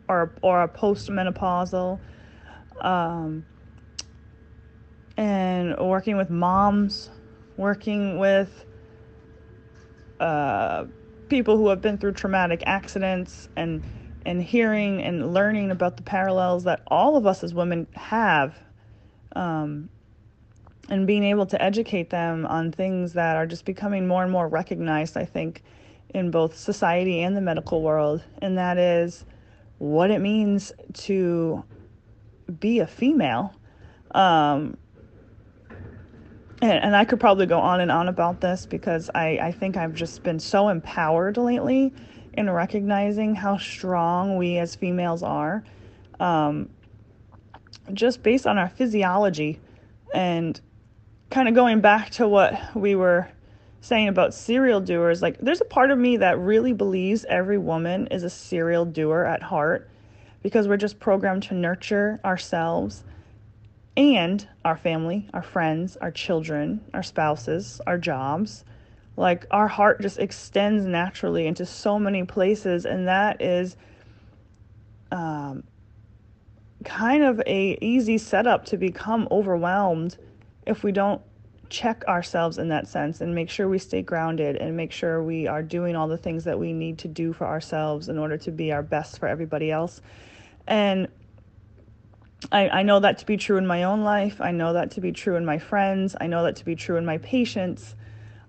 or 0.09 0.33
or 0.43 0.59
are 0.59 0.69
postmenopausal, 0.69 1.99
um, 2.81 3.45
and 5.17 5.77
working 5.79 6.17
with 6.17 6.31
moms, 6.31 7.11
working 7.57 8.19
with 8.19 8.65
uh, 10.21 10.85
people 11.29 11.57
who 11.57 11.69
have 11.69 11.81
been 11.81 11.99
through 11.99 12.13
traumatic 12.13 12.63
accidents 12.67 13.49
and 13.57 13.83
and 14.27 14.43
hearing 14.43 15.03
and 15.03 15.35
learning 15.35 15.71
about 15.71 15.97
the 15.97 16.03
parallels 16.03 16.65
that 16.65 16.81
all 16.87 17.17
of 17.17 17.27
us 17.27 17.45
as 17.45 17.53
women 17.53 17.87
have 17.93 18.59
um, 19.37 19.89
and 20.89 21.07
being 21.07 21.25
able 21.25 21.47
to 21.47 21.61
educate 21.63 22.11
them 22.11 22.47
on 22.47 22.73
things 22.73 23.13
that 23.15 23.37
are 23.37 23.47
just 23.47 23.65
becoming 23.65 24.07
more 24.07 24.23
and 24.23 24.33
more 24.33 24.49
recognized, 24.49 25.17
I 25.17 25.25
think, 25.25 25.63
in 26.11 26.31
both 26.31 26.57
society 26.57 27.23
and 27.23 27.37
the 27.37 27.41
medical 27.41 27.83
world, 27.83 28.23
and 28.41 28.57
that 28.59 28.79
is 28.79 29.25
what 29.79 30.11
it 30.11 30.21
means 30.21 30.73
to 30.93 31.65
be 32.61 32.79
a 32.79 32.87
female. 32.87 33.55
Um, 34.13 34.77
and, 36.71 36.97
I 36.97 37.05
could 37.05 37.21
probably 37.21 37.47
go 37.47 37.59
on 37.59 37.81
and 37.81 37.91
on 37.91 38.09
about 38.09 38.41
this 38.41 38.67
because 38.67 39.11
I, 39.15 39.39
I 39.41 39.53
think 39.53 39.77
I've 39.77 39.95
just 39.95 40.23
been 40.23 40.39
so 40.39 40.69
empowered 40.69 41.37
lately 41.37 41.93
in 42.35 42.51
recognizing 42.51 43.35
how 43.35 43.59
strong 43.59 44.37
we 44.37 44.59
as 44.59 44.75
females 44.75 45.23
are, 45.23 45.65
um, 46.21 46.69
just 47.93 48.23
based 48.23 48.47
on 48.47 48.59
our 48.59 48.69
physiology 48.69 49.61
and 50.15 50.61
kind 51.31 51.49
of 51.49 51.55
going 51.55 51.81
back 51.81 52.11
to 52.11 52.27
what 52.27 52.75
we 52.75 52.95
were 52.95 53.29
saying 53.81 54.09
about 54.09 54.33
serial 54.33 54.81
doers, 54.81 55.21
like 55.21 55.39
there's 55.39 55.61
a 55.61 55.67
part 55.67 55.91
of 55.91 55.99
me 55.99 56.17
that 56.17 56.39
really 56.39 56.73
believes 56.73 57.25
every 57.27 57.59
woman 57.59 58.07
is 58.07 58.23
a 58.23 58.31
serial 58.31 58.85
doer 58.85 59.25
at 59.25 59.43
heart 59.43 59.91
because 60.43 60.67
we're 60.67 60.77
just 60.77 60.99
programmed 60.99 61.43
to 61.43 61.55
nurture 61.55 62.21
ourselves 62.25 63.05
and 63.97 64.47
our 64.65 64.77
family, 64.77 65.29
our 65.33 65.43
friends, 65.43 65.97
our 65.99 66.11
children, 66.11 66.81
our 66.93 67.03
spouses, 67.03 67.81
our 67.87 67.99
jobs. 67.99 68.65
Like 69.17 69.47
our 69.51 69.69
heart 69.69 70.01
just 70.01 70.19
extends 70.19 70.85
naturally 70.85 71.47
into 71.47 71.65
so 71.65 71.99
many 71.99 72.25
places, 72.25 72.85
and 72.85 73.07
that 73.07 73.41
is 73.41 73.77
um, 75.13 75.63
kind 76.85 77.23
of 77.23 77.41
a 77.47 77.79
easy 77.81 78.19
setup 78.19 78.65
to 78.67 78.77
become 78.77 79.29
overwhelmed 79.31 80.17
if 80.67 80.83
we 80.83 80.91
don't 80.91 81.23
check 81.71 82.05
ourselves 82.07 82.59
in 82.59 82.69
that 82.69 82.87
sense 82.87 83.21
and 83.21 83.35
make 83.35 83.51
sure 83.51 83.69
we 83.69 83.79
stay 83.79 84.03
grounded 84.03 84.57
and 84.57 84.77
make 84.77 84.93
sure 84.93 85.23
we 85.23 85.47
are 85.47 85.63
doing 85.63 85.97
all 85.97 86.07
the 86.09 86.19
things 86.19 86.45
that 86.45 86.59
we 86.59 86.73
need 86.73 86.99
to 86.99 87.09
do 87.09 87.33
for 87.33 87.47
ourselves 87.47 88.09
in 88.09 88.19
order 88.19 88.37
to 88.37 88.51
be 88.51 88.73
our 88.73 88.83
best 88.83 89.19
for 89.19 89.27
everybody 89.27 89.71
else. 89.71 90.01
And 90.67 91.09
I, 92.53 92.69
I 92.69 92.83
know 92.83 93.01
that 93.01 93.19
to 93.19 93.27
be 93.27 93.37
true 93.37 93.57
in 93.57 93.67
my 93.67 93.85
own 93.85 94.03
life. 94.03 94.41
I 94.41 94.51
know 94.51 94.73
that 94.75 94.93
to 94.93 95.01
be 95.01 95.13
true 95.13 95.37
in 95.37 95.45
my 95.45 95.59
friends. 95.59 96.17
I 96.21 96.27
know 96.27 96.45
that 96.45 96.57
to 96.57 96.65
be 96.65 96.77
true 96.77 96.97
in 96.97 97.05
my 97.05 97.19
patients. 97.19 97.95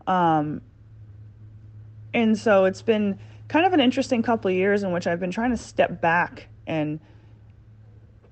Um, 0.08 0.62
and 2.14 2.38
so 2.38 2.66
it's 2.66 2.82
been 2.82 3.20
kind 3.48 3.66
of 3.66 3.74
an 3.74 3.80
interesting 3.80 4.24
couple 4.24 4.50
of 4.50 4.56
years 4.56 4.84
in 4.84 4.92
which 4.92 5.08
I've 5.08 5.20
been 5.20 5.32
trying 5.32 5.52
to 5.52 5.58
step 5.58 6.02
back 6.02 6.48
and 6.68 7.00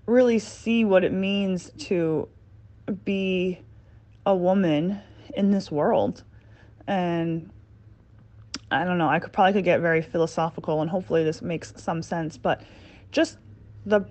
really 0.06 0.40
see 0.40 0.86
what 0.86 1.04
it 1.04 1.14
means 1.14 1.72
to 1.78 2.28
be 3.06 3.60
a 4.26 4.36
woman 4.36 5.00
in 5.36 5.52
this 5.52 5.72
world. 5.72 6.24
And 6.88 7.50
I 8.72 8.84
don't 8.84 8.98
know, 8.98 9.08
I 9.08 9.20
could 9.20 9.32
probably 9.32 9.54
could 9.54 9.66
get 9.66 9.82
very 9.82 10.02
philosophical 10.02 10.82
and 10.82 10.90
hopefully 10.90 11.24
this 11.24 11.42
makes 11.42 11.74
some 11.78 12.02
sense, 12.02 12.38
but 12.38 12.62
just 13.12 13.38
the 13.86 14.06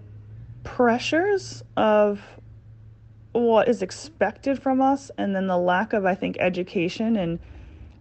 pressures 0.65 1.63
of 1.77 2.21
what 3.33 3.69
is 3.69 3.83
expected 3.83 4.61
from 4.61 4.81
us 4.81 5.11
and 5.17 5.35
then 5.35 5.47
the 5.47 5.57
lack 5.57 5.93
of 5.93 6.05
i 6.05 6.15
think 6.15 6.37
education 6.39 7.17
and 7.17 7.39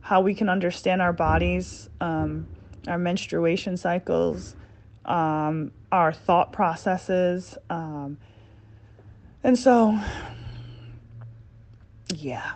how 0.02 0.20
we 0.20 0.34
can 0.34 0.50
understand 0.50 1.02
our 1.02 1.14
bodies 1.14 1.90
um, 2.02 2.48
our 2.88 2.98
menstruation 2.98 3.78
cycles 3.78 4.56
um, 5.06 5.72
our 5.92 6.12
thought 6.12 6.52
processes 6.52 7.58
um, 7.70 8.18
and 9.44 9.58
so 9.58 9.98
yeah 12.16 12.54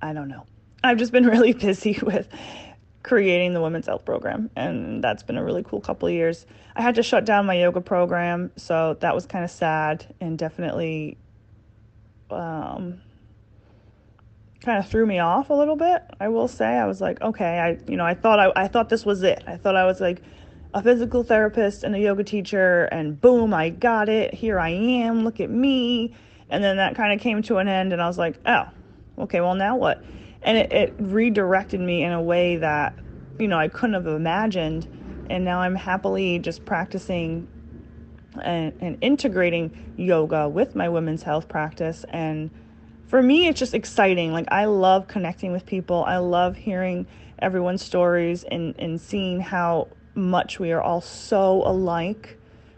i 0.00 0.12
don't 0.12 0.28
know. 0.28 0.46
I've 0.82 0.98
just 0.98 1.12
been 1.12 1.26
really 1.34 1.52
busy 1.52 1.98
with 2.02 2.28
creating 3.02 3.54
the 3.54 3.60
women's 3.60 3.86
health 3.86 4.04
program 4.04 4.50
and 4.56 5.02
that's 5.02 5.22
been 5.22 5.38
a 5.38 5.44
really 5.44 5.62
cool 5.62 5.80
couple 5.80 6.08
of 6.08 6.14
years. 6.14 6.46
I 6.76 6.82
had 6.82 6.94
to 6.96 7.02
shut 7.02 7.24
down 7.24 7.46
my 7.46 7.54
yoga 7.54 7.80
program 7.80 8.50
so 8.56 8.96
that 9.00 9.14
was 9.14 9.26
kind 9.26 9.44
of 9.44 9.50
sad 9.50 10.14
and 10.20 10.38
definitely 10.38 11.16
um, 12.30 13.00
kind 14.60 14.78
of 14.78 14.88
threw 14.88 15.06
me 15.06 15.18
off 15.18 15.50
a 15.50 15.54
little 15.54 15.76
bit 15.76 16.02
i 16.20 16.28
will 16.28 16.48
say. 16.48 16.66
I 16.66 16.86
was 16.86 17.00
like 17.00 17.20
okay 17.22 17.58
i 17.58 17.78
you 17.90 17.96
know 17.96 18.04
i 18.04 18.14
thought 18.14 18.38
I, 18.38 18.52
I 18.64 18.68
thought 18.68 18.88
this 18.88 19.04
was 19.06 19.22
it. 19.22 19.42
I 19.46 19.56
thought 19.56 19.76
i 19.76 19.86
was 19.86 20.00
like 20.00 20.22
a 20.74 20.82
physical 20.82 21.24
therapist 21.24 21.82
and 21.82 21.96
a 21.96 21.98
yoga 21.98 22.22
teacher 22.22 22.84
and 22.92 23.20
boom 23.20 23.54
i 23.54 23.70
got 23.70 24.08
it. 24.08 24.34
Here 24.34 24.58
i 24.58 24.68
am. 24.68 25.24
Look 25.24 25.40
at 25.40 25.50
me. 25.50 26.14
And 26.50 26.62
then 26.62 26.76
that 26.76 26.96
kind 26.96 27.12
of 27.12 27.20
came 27.20 27.42
to 27.42 27.56
an 27.56 27.68
end 27.68 27.92
and 27.92 28.02
i 28.02 28.06
was 28.06 28.18
like 28.18 28.38
oh 28.46 28.66
okay 29.18 29.40
well 29.40 29.54
now 29.54 29.76
what 29.76 30.04
and 30.42 30.58
it, 30.58 30.72
it 30.72 30.94
redirected 30.98 31.80
me 31.80 32.02
in 32.02 32.12
a 32.12 32.22
way 32.22 32.56
that 32.56 32.98
you 33.38 33.48
know 33.48 33.58
I 33.58 33.68
couldn't 33.68 33.94
have 33.94 34.06
imagined. 34.06 34.86
And 35.28 35.44
now 35.44 35.60
I'm 35.60 35.76
happily 35.76 36.40
just 36.40 36.64
practicing 36.64 37.46
and, 38.42 38.72
and, 38.80 38.98
integrating 39.00 39.70
yoga 39.96 40.48
with 40.48 40.74
my 40.74 40.88
women's 40.88 41.22
health 41.22 41.48
practice. 41.48 42.04
And 42.08 42.50
for 43.06 43.22
me 43.22 43.46
it's 43.46 43.58
just 43.58 43.74
exciting. 43.74 44.32
Like 44.32 44.46
I 44.50 44.64
love 44.64 45.06
connecting 45.06 45.52
with 45.52 45.66
people. 45.66 46.04
I 46.04 46.16
love 46.16 46.56
hearing 46.56 47.06
everyone's 47.38 47.82
stories 47.82 48.44
and, 48.44 48.74
and 48.78 49.00
seeing 49.00 49.40
how 49.40 49.88
much 50.14 50.58
we 50.58 50.72
are 50.72 50.82
all 50.82 51.00
so 51.00 51.62
alike 51.64 52.36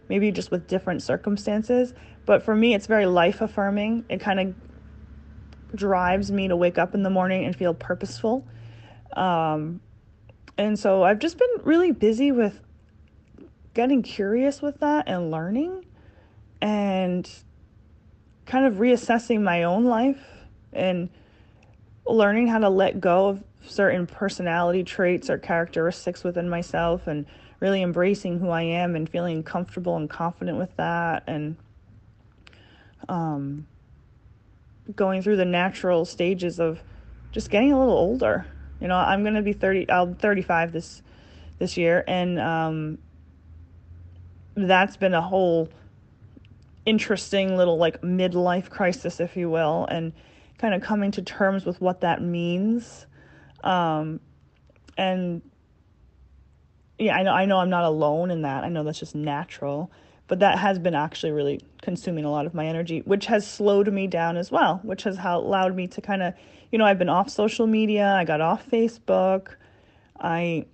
maybe 0.08 0.30
just 0.30 0.50
with 0.50 0.66
different 0.66 1.02
circumstances. 1.02 1.94
But 2.26 2.42
for 2.42 2.54
me 2.54 2.74
it's 2.74 2.86
very 2.86 3.06
life 3.06 3.40
affirming 3.40 4.04
it 4.10 4.20
kind 4.20 4.40
of 4.40 4.54
drives 5.74 6.30
me 6.30 6.48
to 6.48 6.56
wake 6.56 6.78
up 6.78 6.94
in 6.94 7.02
the 7.02 7.10
morning 7.10 7.44
and 7.44 7.54
feel 7.54 7.74
purposeful. 7.74 8.46
Um, 9.16 9.80
and 10.58 10.78
so 10.78 11.02
I've 11.02 11.18
just 11.18 11.38
been 11.38 11.48
really 11.64 11.92
busy 11.92 12.32
with 12.32 12.60
getting 13.74 14.02
curious 14.02 14.60
with 14.60 14.80
that 14.80 15.08
and 15.08 15.30
learning 15.30 15.84
and 16.60 17.28
kind 18.46 18.66
of 18.66 18.74
reassessing 18.74 19.42
my 19.42 19.62
own 19.62 19.84
life 19.84 20.22
and 20.72 21.08
learning 22.06 22.48
how 22.48 22.58
to 22.58 22.68
let 22.68 23.00
go 23.00 23.28
of 23.28 23.44
certain 23.64 24.06
personality 24.06 24.82
traits 24.82 25.30
or 25.30 25.38
characteristics 25.38 26.24
within 26.24 26.48
myself 26.48 27.06
and 27.06 27.26
really 27.60 27.80
embracing 27.80 28.40
who 28.40 28.48
I 28.50 28.62
am 28.62 28.96
and 28.96 29.08
feeling 29.08 29.42
comfortable 29.42 29.96
and 29.96 30.10
confident 30.10 30.58
with 30.58 30.76
that 30.76 31.22
and 31.26 31.56
um 33.08 33.66
going 34.94 35.22
through 35.22 35.36
the 35.36 35.44
natural 35.44 36.04
stages 36.04 36.58
of 36.58 36.82
just 37.30 37.50
getting 37.50 37.72
a 37.72 37.78
little 37.78 37.94
older. 37.94 38.46
You 38.80 38.88
know, 38.88 38.96
I'm 38.96 39.22
going 39.22 39.34
to 39.34 39.42
be 39.42 39.52
30 39.52 39.88
I'll 39.90 40.14
35 40.14 40.72
this 40.72 41.02
this 41.58 41.76
year 41.76 42.02
and 42.08 42.40
um 42.40 42.98
that's 44.56 44.96
been 44.96 45.14
a 45.14 45.22
whole 45.22 45.68
interesting 46.84 47.56
little 47.56 47.78
like 47.78 48.02
midlife 48.02 48.68
crisis 48.68 49.20
if 49.20 49.36
you 49.36 49.48
will 49.48 49.86
and 49.88 50.12
kind 50.58 50.74
of 50.74 50.82
coming 50.82 51.10
to 51.12 51.22
terms 51.22 51.64
with 51.64 51.80
what 51.80 52.00
that 52.00 52.20
means. 52.20 53.06
Um 53.62 54.20
and 54.98 55.42
yeah, 56.98 57.16
I 57.16 57.22
know 57.22 57.32
I 57.32 57.44
know 57.44 57.58
I'm 57.58 57.70
not 57.70 57.84
alone 57.84 58.30
in 58.30 58.42
that. 58.42 58.64
I 58.64 58.68
know 58.68 58.82
that's 58.82 58.98
just 58.98 59.14
natural 59.14 59.90
but 60.28 60.40
that 60.40 60.58
has 60.58 60.78
been 60.78 60.94
actually 60.94 61.32
really 61.32 61.60
consuming 61.82 62.24
a 62.24 62.30
lot 62.30 62.46
of 62.46 62.54
my 62.54 62.66
energy 62.66 63.00
which 63.04 63.26
has 63.26 63.46
slowed 63.46 63.92
me 63.92 64.06
down 64.06 64.36
as 64.36 64.50
well 64.50 64.80
which 64.82 65.02
has 65.02 65.18
allowed 65.22 65.74
me 65.74 65.86
to 65.86 66.00
kind 66.00 66.22
of 66.22 66.34
you 66.70 66.78
know 66.78 66.84
i've 66.84 66.98
been 66.98 67.08
off 67.08 67.28
social 67.28 67.66
media 67.66 68.14
i 68.14 68.24
got 68.24 68.40
off 68.40 68.68
facebook. 68.68 69.54
I 70.20 70.66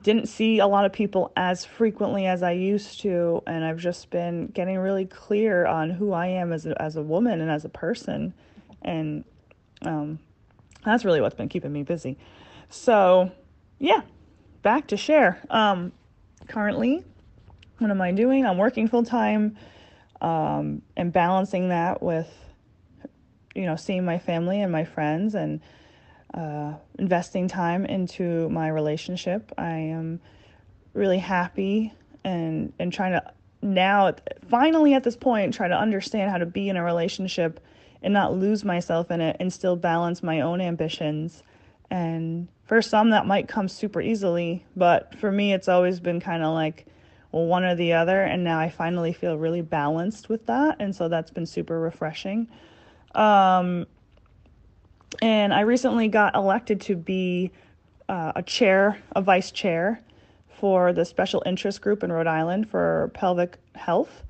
didn't 0.00 0.28
see 0.28 0.60
a 0.60 0.66
lot 0.66 0.86
of 0.86 0.92
people 0.92 1.32
as 1.36 1.64
frequently 1.64 2.26
as 2.26 2.42
i 2.42 2.52
used 2.52 3.00
to 3.00 3.42
and 3.46 3.64
i've 3.64 3.76
just 3.76 4.08
been 4.08 4.46
getting 4.46 4.78
really 4.78 5.04
clear 5.04 5.66
on 5.66 5.90
who 5.90 6.12
i 6.12 6.26
am 6.26 6.52
as 6.52 6.64
a, 6.64 6.80
as 6.80 6.96
a 6.96 7.02
woman 7.02 7.40
and 7.40 7.50
as 7.50 7.64
a 7.64 7.68
person. 7.68 8.32
And 8.82 9.24
um, 9.82 10.18
that's 10.84 11.04
really 11.04 11.20
what's 11.20 11.34
been 11.34 11.50
keeping 11.50 11.72
me 11.72 11.82
busy. 11.82 12.16
So 12.70 13.30
yeah 13.78 14.02
back 14.62 14.86
to 14.88 14.96
share. 14.96 15.40
Um, 15.50 15.92
currently 16.48 17.04
what 17.80 17.90
am 17.90 18.00
I 18.00 18.12
doing? 18.12 18.46
I'm 18.46 18.58
working 18.58 18.88
full 18.88 19.04
time 19.04 19.56
um, 20.20 20.82
and 20.96 21.12
balancing 21.12 21.70
that 21.70 22.02
with, 22.02 22.28
you 23.54 23.64
know, 23.64 23.76
seeing 23.76 24.04
my 24.04 24.18
family 24.18 24.60
and 24.60 24.70
my 24.70 24.84
friends 24.84 25.34
and 25.34 25.60
uh, 26.34 26.74
investing 26.98 27.48
time 27.48 27.86
into 27.86 28.48
my 28.50 28.68
relationship. 28.68 29.50
I 29.58 29.72
am 29.72 30.20
really 30.92 31.18
happy 31.18 31.92
and 32.24 32.72
and 32.78 32.92
trying 32.92 33.12
to 33.12 33.32
now 33.62 34.12
finally 34.48 34.94
at 34.94 35.04
this 35.04 35.16
point 35.16 35.54
try 35.54 35.68
to 35.68 35.78
understand 35.78 36.30
how 36.30 36.38
to 36.38 36.46
be 36.46 36.68
in 36.68 36.76
a 36.76 36.84
relationship 36.84 37.60
and 38.02 38.12
not 38.12 38.34
lose 38.34 38.64
myself 38.64 39.10
in 39.10 39.20
it 39.20 39.36
and 39.40 39.52
still 39.52 39.76
balance 39.76 40.22
my 40.22 40.40
own 40.40 40.60
ambitions 40.60 41.42
and 41.90 42.48
for 42.64 42.82
some 42.82 43.10
that 43.10 43.26
might 43.26 43.48
come 43.48 43.68
super 43.68 44.00
easily 44.00 44.64
but 44.76 45.14
for 45.18 45.30
me 45.30 45.52
it's 45.52 45.68
always 45.68 46.00
been 46.00 46.20
kind 46.20 46.42
of 46.42 46.52
like 46.54 46.86
one 47.30 47.64
or 47.64 47.74
the 47.74 47.92
other. 47.92 48.22
And 48.22 48.44
now 48.44 48.58
I 48.58 48.68
finally 48.68 49.12
feel 49.12 49.38
really 49.38 49.62
balanced 49.62 50.28
with 50.28 50.46
that. 50.46 50.76
And 50.80 50.94
so 50.94 51.08
that's 51.08 51.30
been 51.30 51.46
super 51.46 51.78
refreshing. 51.78 52.48
Um, 53.14 53.86
and 55.22 55.52
I 55.52 55.60
recently 55.60 56.08
got 56.08 56.34
elected 56.34 56.80
to 56.82 56.96
be 56.96 57.50
uh, 58.08 58.32
a 58.36 58.42
chair, 58.42 58.98
a 59.14 59.22
vice 59.22 59.50
chair 59.50 60.00
for 60.48 60.92
the 60.92 61.04
special 61.04 61.42
interest 61.46 61.80
group 61.80 62.02
in 62.02 62.12
Rhode 62.12 62.26
Island 62.26 62.68
for 62.68 63.10
pelvic 63.14 63.58
health. 63.74 64.24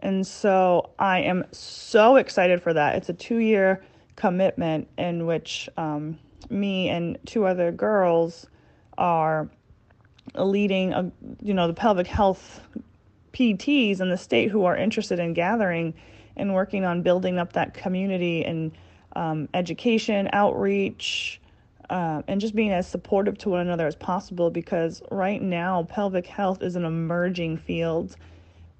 And 0.00 0.26
so 0.26 0.90
I 0.98 1.20
am 1.20 1.44
so 1.52 2.16
excited 2.16 2.62
for 2.62 2.72
that. 2.72 2.96
It's 2.96 3.08
a 3.08 3.14
two 3.14 3.38
year 3.38 3.84
commitment 4.16 4.88
in 4.98 5.26
which 5.26 5.68
um, 5.76 6.18
me 6.50 6.88
and 6.88 7.18
two 7.26 7.46
other 7.46 7.70
girls 7.70 8.46
are 8.96 9.48
leading, 10.34 10.92
a, 10.92 11.10
you 11.42 11.54
know, 11.54 11.66
the 11.66 11.74
pelvic 11.74 12.06
health 12.06 12.60
PTs 13.32 14.00
in 14.00 14.10
the 14.10 14.16
state 14.16 14.50
who 14.50 14.64
are 14.64 14.76
interested 14.76 15.18
in 15.18 15.34
gathering 15.34 15.94
and 16.36 16.54
working 16.54 16.84
on 16.84 17.02
building 17.02 17.38
up 17.38 17.52
that 17.54 17.74
community 17.74 18.44
and 18.44 18.72
um, 19.14 19.48
education, 19.54 20.28
outreach, 20.32 21.40
uh, 21.90 22.22
and 22.28 22.40
just 22.40 22.54
being 22.54 22.70
as 22.70 22.86
supportive 22.86 23.38
to 23.38 23.48
one 23.50 23.60
another 23.60 23.86
as 23.86 23.96
possible 23.96 24.50
because 24.50 25.02
right 25.10 25.40
now 25.40 25.82
pelvic 25.84 26.26
health 26.26 26.62
is 26.62 26.76
an 26.76 26.84
emerging 26.84 27.56
field 27.56 28.16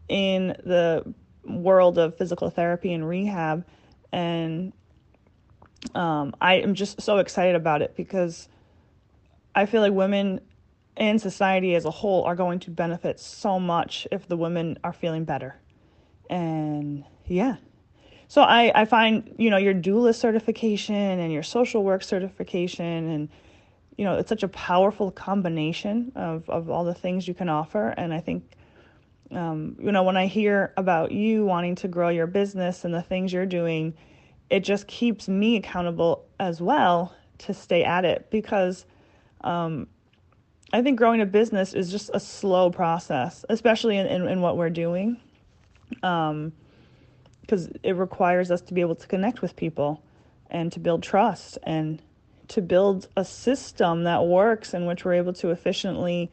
in 0.09 0.49
the 0.65 1.15
world 1.45 1.99
of 1.99 2.17
physical 2.17 2.51
therapy 2.51 2.93
and 2.93 3.09
rehab. 3.09 3.65
And 4.13 4.73
um, 5.95 6.35
i 6.41 6.55
am 6.55 6.75
just 6.75 7.01
so 7.01 7.19
excited 7.19 7.55
about 7.55 7.83
it 7.83 7.95
because 7.97 8.49
i 9.55 9.67
feel 9.67 9.81
like 9.81 9.93
women 9.93 10.41
and 10.99 11.21
society 11.21 11.75
as 11.77 11.85
a 11.85 11.91
whole 11.91 12.25
are 12.25 12.35
going 12.35 12.59
to 12.59 12.71
benefit 12.71 13.19
so 13.21 13.59
much 13.59 14.07
if 14.13 14.29
the 14.29 14.37
women 14.37 14.77
are 14.85 14.93
feeling 14.93 15.25
better. 15.25 15.57
And 16.29 17.05
yeah. 17.25 17.57
So 18.27 18.43
I, 18.43 18.71
I 18.75 18.85
find 18.85 19.35
you 19.39 19.49
know 19.49 19.57
your 19.57 19.73
doula 19.73 20.15
certification 20.15 20.95
and 20.95 21.33
your 21.33 21.43
social 21.43 21.83
work 21.83 22.03
certification 22.03 23.09
and 23.09 23.29
you 23.97 24.05
know 24.05 24.17
it's 24.19 24.29
such 24.29 24.43
a 24.43 24.49
powerful 24.49 25.11
combination 25.11 26.13
of, 26.15 26.49
of 26.51 26.69
all 26.69 26.85
the 26.85 26.95
things 26.95 27.27
you 27.27 27.35
can 27.35 27.49
offer. 27.49 27.95
And 27.97 28.13
i 28.13 28.21
think 28.21 28.45
um, 29.31 29.77
you 29.79 29.93
know 29.93 30.03
when 30.03 30.17
i 30.17 30.27
hear 30.27 30.73
about 30.77 31.13
you 31.13 31.45
wanting 31.45 31.75
to 31.77 31.89
grow 31.89 32.09
your 32.09 32.27
business 32.27 32.85
and 32.85 32.93
the 32.93 33.03
things 33.03 33.33
you're 33.33 33.47
doing 33.47 33.95
it 34.51 34.61
just 34.61 34.87
keeps 34.87 35.29
me 35.29 35.57
accountable 35.57 36.25
as 36.41 36.61
well 36.61 37.15
to 37.37 37.53
stay 37.53 37.85
at 37.85 38.05
it 38.07 38.31
because 38.31 38.87
um, 39.43 39.87
i 40.73 40.83
think 40.83 40.99
growing 40.99 41.21
a 41.21 41.27
business 41.27 41.75
is 41.75 41.91
just 41.91 42.11
a 42.15 42.21
slow 42.21 42.71
process 42.71 43.45
especially 43.49 43.97
in, 43.97 44.07
in, 44.07 44.29
in 44.29 44.41
what 44.41 44.57
we're 44.57 44.71
doing. 44.71 45.21
Um, 46.03 46.53
because 47.49 47.71
it 47.83 47.97
requires 47.97 48.51
us 48.51 48.61
to 48.61 48.75
be 48.75 48.83
able 48.83 48.95
to 48.95 49.07
connect 49.07 49.41
with 49.41 49.57
people 49.57 50.03
and 50.51 50.71
to 50.71 50.81
build 50.81 51.03
trust 51.03 51.57
and 51.63 52.03
to 52.49 52.61
build 52.61 53.09
a 53.17 53.25
system 53.25 54.05
that 54.05 54.27
works 54.27 54.75
in 54.75 54.85
which 54.85 55.03
we're 55.05 55.15
able 55.15 55.33
to 55.33 55.51
efficiently 55.51 56.31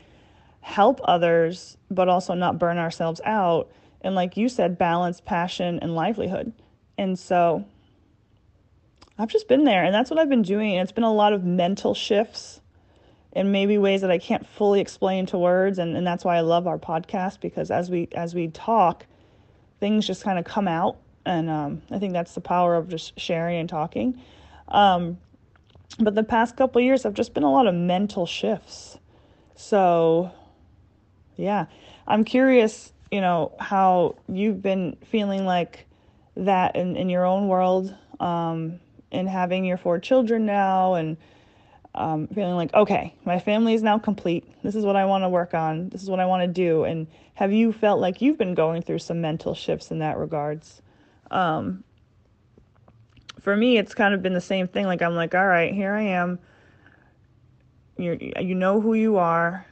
help 0.59 0.99
others 1.05 1.77
but 1.89 2.09
also 2.09 2.33
not 2.33 2.59
burn 2.59 2.77
ourselves 2.77 3.21
out 3.23 3.71
and 4.01 4.13
like 4.13 4.35
you 4.35 4.49
said 4.49 4.77
balance 4.77 5.21
passion 5.21 5.79
and 5.81 5.95
livelihood. 5.95 6.51
And 6.97 7.17
so 7.17 7.65
i've 9.17 9.29
just 9.29 9.47
been 9.47 9.63
there 9.63 9.85
and 9.85 9.95
that's 9.95 10.09
what 10.09 10.19
i've 10.19 10.27
been 10.27 10.41
doing 10.41 10.73
and 10.73 10.81
it's 10.81 10.91
been 10.91 11.05
a 11.05 11.13
lot 11.13 11.31
of 11.31 11.45
mental 11.45 11.93
shifts 11.93 12.59
in 13.35 13.51
maybe 13.51 13.77
ways 13.77 14.01
that 14.01 14.11
i 14.11 14.17
can't 14.17 14.47
fully 14.47 14.79
explain 14.79 15.25
to 15.25 15.37
words 15.37 15.77
and, 15.77 15.95
and 15.95 16.07
that's 16.07 16.23
why 16.25 16.37
i 16.37 16.41
love 16.41 16.67
our 16.67 16.77
podcast 16.77 17.39
because 17.39 17.69
as 17.69 17.89
we 17.89 18.07
as 18.13 18.33
we 18.33 18.47
talk 18.47 19.05
things 19.79 20.07
just 20.07 20.23
kind 20.23 20.39
of 20.39 20.45
come 20.45 20.67
out 20.67 20.97
and 21.25 21.49
um, 21.49 21.81
I 21.91 21.99
think 21.99 22.13
that's 22.13 22.33
the 22.33 22.41
power 22.41 22.75
of 22.75 22.87
just 22.87 23.19
sharing 23.19 23.59
and 23.59 23.67
talking. 23.67 24.21
Um, 24.67 25.17
but 25.99 26.15
the 26.15 26.23
past 26.23 26.55
couple 26.55 26.81
years 26.81 27.03
have 27.03 27.13
just 27.13 27.33
been 27.33 27.43
a 27.43 27.51
lot 27.51 27.67
of 27.67 27.73
mental 27.73 28.25
shifts. 28.25 28.97
So, 29.55 30.31
yeah, 31.35 31.65
I'm 32.07 32.23
curious, 32.23 32.93
you 33.11 33.21
know, 33.21 33.53
how 33.59 34.15
you've 34.27 34.61
been 34.61 34.97
feeling 35.09 35.45
like 35.45 35.85
that 36.35 36.75
in, 36.75 36.95
in 36.95 37.09
your 37.09 37.25
own 37.25 37.47
world, 37.47 37.95
um, 38.19 38.79
and 39.11 39.29
having 39.29 39.63
your 39.63 39.77
four 39.77 39.99
children 39.99 40.45
now, 40.45 40.95
and 40.95 41.17
um, 41.95 42.27
feeling 42.27 42.55
like, 42.55 42.73
okay, 42.73 43.15
my 43.25 43.39
family 43.39 43.73
is 43.73 43.81
now 43.81 43.97
complete. 43.97 44.43
This 44.63 44.75
is 44.75 44.85
what 44.85 44.95
I 44.95 45.05
want 45.05 45.23
to 45.23 45.29
work 45.29 45.53
on. 45.53 45.89
This 45.89 46.03
is 46.03 46.09
what 46.09 46.19
I 46.19 46.25
want 46.25 46.43
to 46.43 46.47
do. 46.47 46.83
And 46.83 47.07
have 47.35 47.51
you 47.51 47.71
felt 47.71 47.99
like 47.99 48.21
you've 48.21 48.37
been 48.37 48.53
going 48.53 48.81
through 48.81 48.99
some 48.99 49.21
mental 49.21 49.55
shifts 49.55 49.91
in 49.91 49.99
that 49.99 50.17
regards? 50.17 50.81
Um, 51.31 51.83
for 53.39 53.55
me, 53.55 53.77
it's 53.77 53.93
kind 53.93 54.13
of 54.13 54.21
been 54.21 54.33
the 54.33 54.41
same 54.41 54.67
thing. 54.67 54.85
Like 54.85 55.01
I'm 55.01 55.15
like, 55.15 55.33
all 55.33 55.47
right, 55.47 55.73
here 55.73 55.93
I 55.93 56.01
am. 56.01 56.39
You 57.97 58.17
you 58.41 58.55
know 58.55 58.81
who 58.81 58.93
you 58.93 59.17
are. 59.17 59.65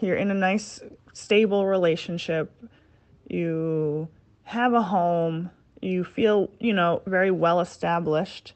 You're 0.00 0.16
in 0.16 0.30
a 0.30 0.34
nice, 0.34 0.80
stable 1.12 1.66
relationship. 1.66 2.50
You 3.28 4.08
have 4.44 4.72
a 4.72 4.82
home. 4.82 5.50
You 5.82 6.04
feel, 6.04 6.50
you 6.58 6.72
know, 6.72 7.02
very 7.06 7.30
well 7.30 7.60
established. 7.60 8.54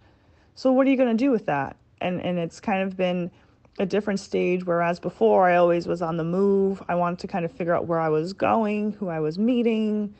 So 0.54 0.72
what 0.72 0.86
are 0.86 0.90
you 0.90 0.96
going 0.96 1.16
to 1.16 1.24
do 1.24 1.30
with 1.30 1.46
that? 1.46 1.76
And 2.02 2.20
and 2.20 2.38
it's 2.38 2.60
kind 2.60 2.82
of 2.82 2.96
been 2.96 3.30
a 3.78 3.86
different 3.86 4.20
stage 4.20 4.64
whereas 4.64 5.00
before 5.00 5.48
I 5.48 5.56
always 5.56 5.86
was 5.86 6.02
on 6.02 6.16
the 6.16 6.24
move. 6.24 6.82
I 6.88 6.94
wanted 6.94 7.20
to 7.20 7.28
kind 7.28 7.44
of 7.44 7.52
figure 7.52 7.74
out 7.74 7.86
where 7.86 8.00
I 8.00 8.08
was 8.08 8.32
going, 8.32 8.92
who 8.92 9.08
I 9.08 9.20
was 9.20 9.38
meeting, 9.38 10.14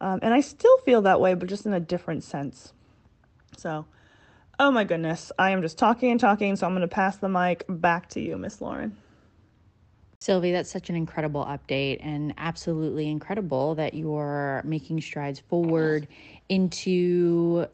um, 0.00 0.20
and 0.22 0.34
I 0.34 0.40
still 0.40 0.78
feel 0.78 1.02
that 1.02 1.20
way, 1.20 1.34
but 1.34 1.48
just 1.48 1.66
in 1.66 1.72
a 1.72 1.80
different 1.80 2.24
sense. 2.24 2.72
So, 3.56 3.86
oh 4.58 4.70
my 4.70 4.84
goodness, 4.84 5.32
I 5.38 5.50
am 5.50 5.62
just 5.62 5.78
talking 5.78 6.10
and 6.10 6.20
talking, 6.20 6.56
so 6.56 6.66
I'm 6.66 6.72
going 6.72 6.82
to 6.82 6.88
pass 6.88 7.16
the 7.16 7.28
mic 7.28 7.64
back 7.68 8.08
to 8.10 8.20
you, 8.20 8.36
Miss 8.36 8.60
Lauren. 8.60 8.96
Sylvie, 10.20 10.50
that's 10.50 10.70
such 10.70 10.90
an 10.90 10.96
incredible 10.96 11.44
update 11.44 11.98
and 12.00 12.34
absolutely 12.38 13.08
incredible 13.08 13.76
that 13.76 13.94
you're 13.94 14.62
making 14.64 15.00
strides 15.00 15.38
forward 15.38 16.08
into 16.48 17.66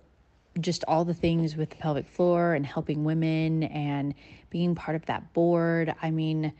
just 0.60 0.84
all 0.86 1.04
the 1.04 1.14
things 1.14 1.56
with 1.56 1.70
the 1.70 1.76
pelvic 1.76 2.06
floor 2.08 2.54
and 2.54 2.64
helping 2.64 3.04
women 3.04 3.64
and 3.64 4.14
being 4.50 4.74
part 4.74 4.94
of 4.96 5.06
that 5.06 5.32
board. 5.32 5.94
I 6.02 6.10
mean, 6.10 6.52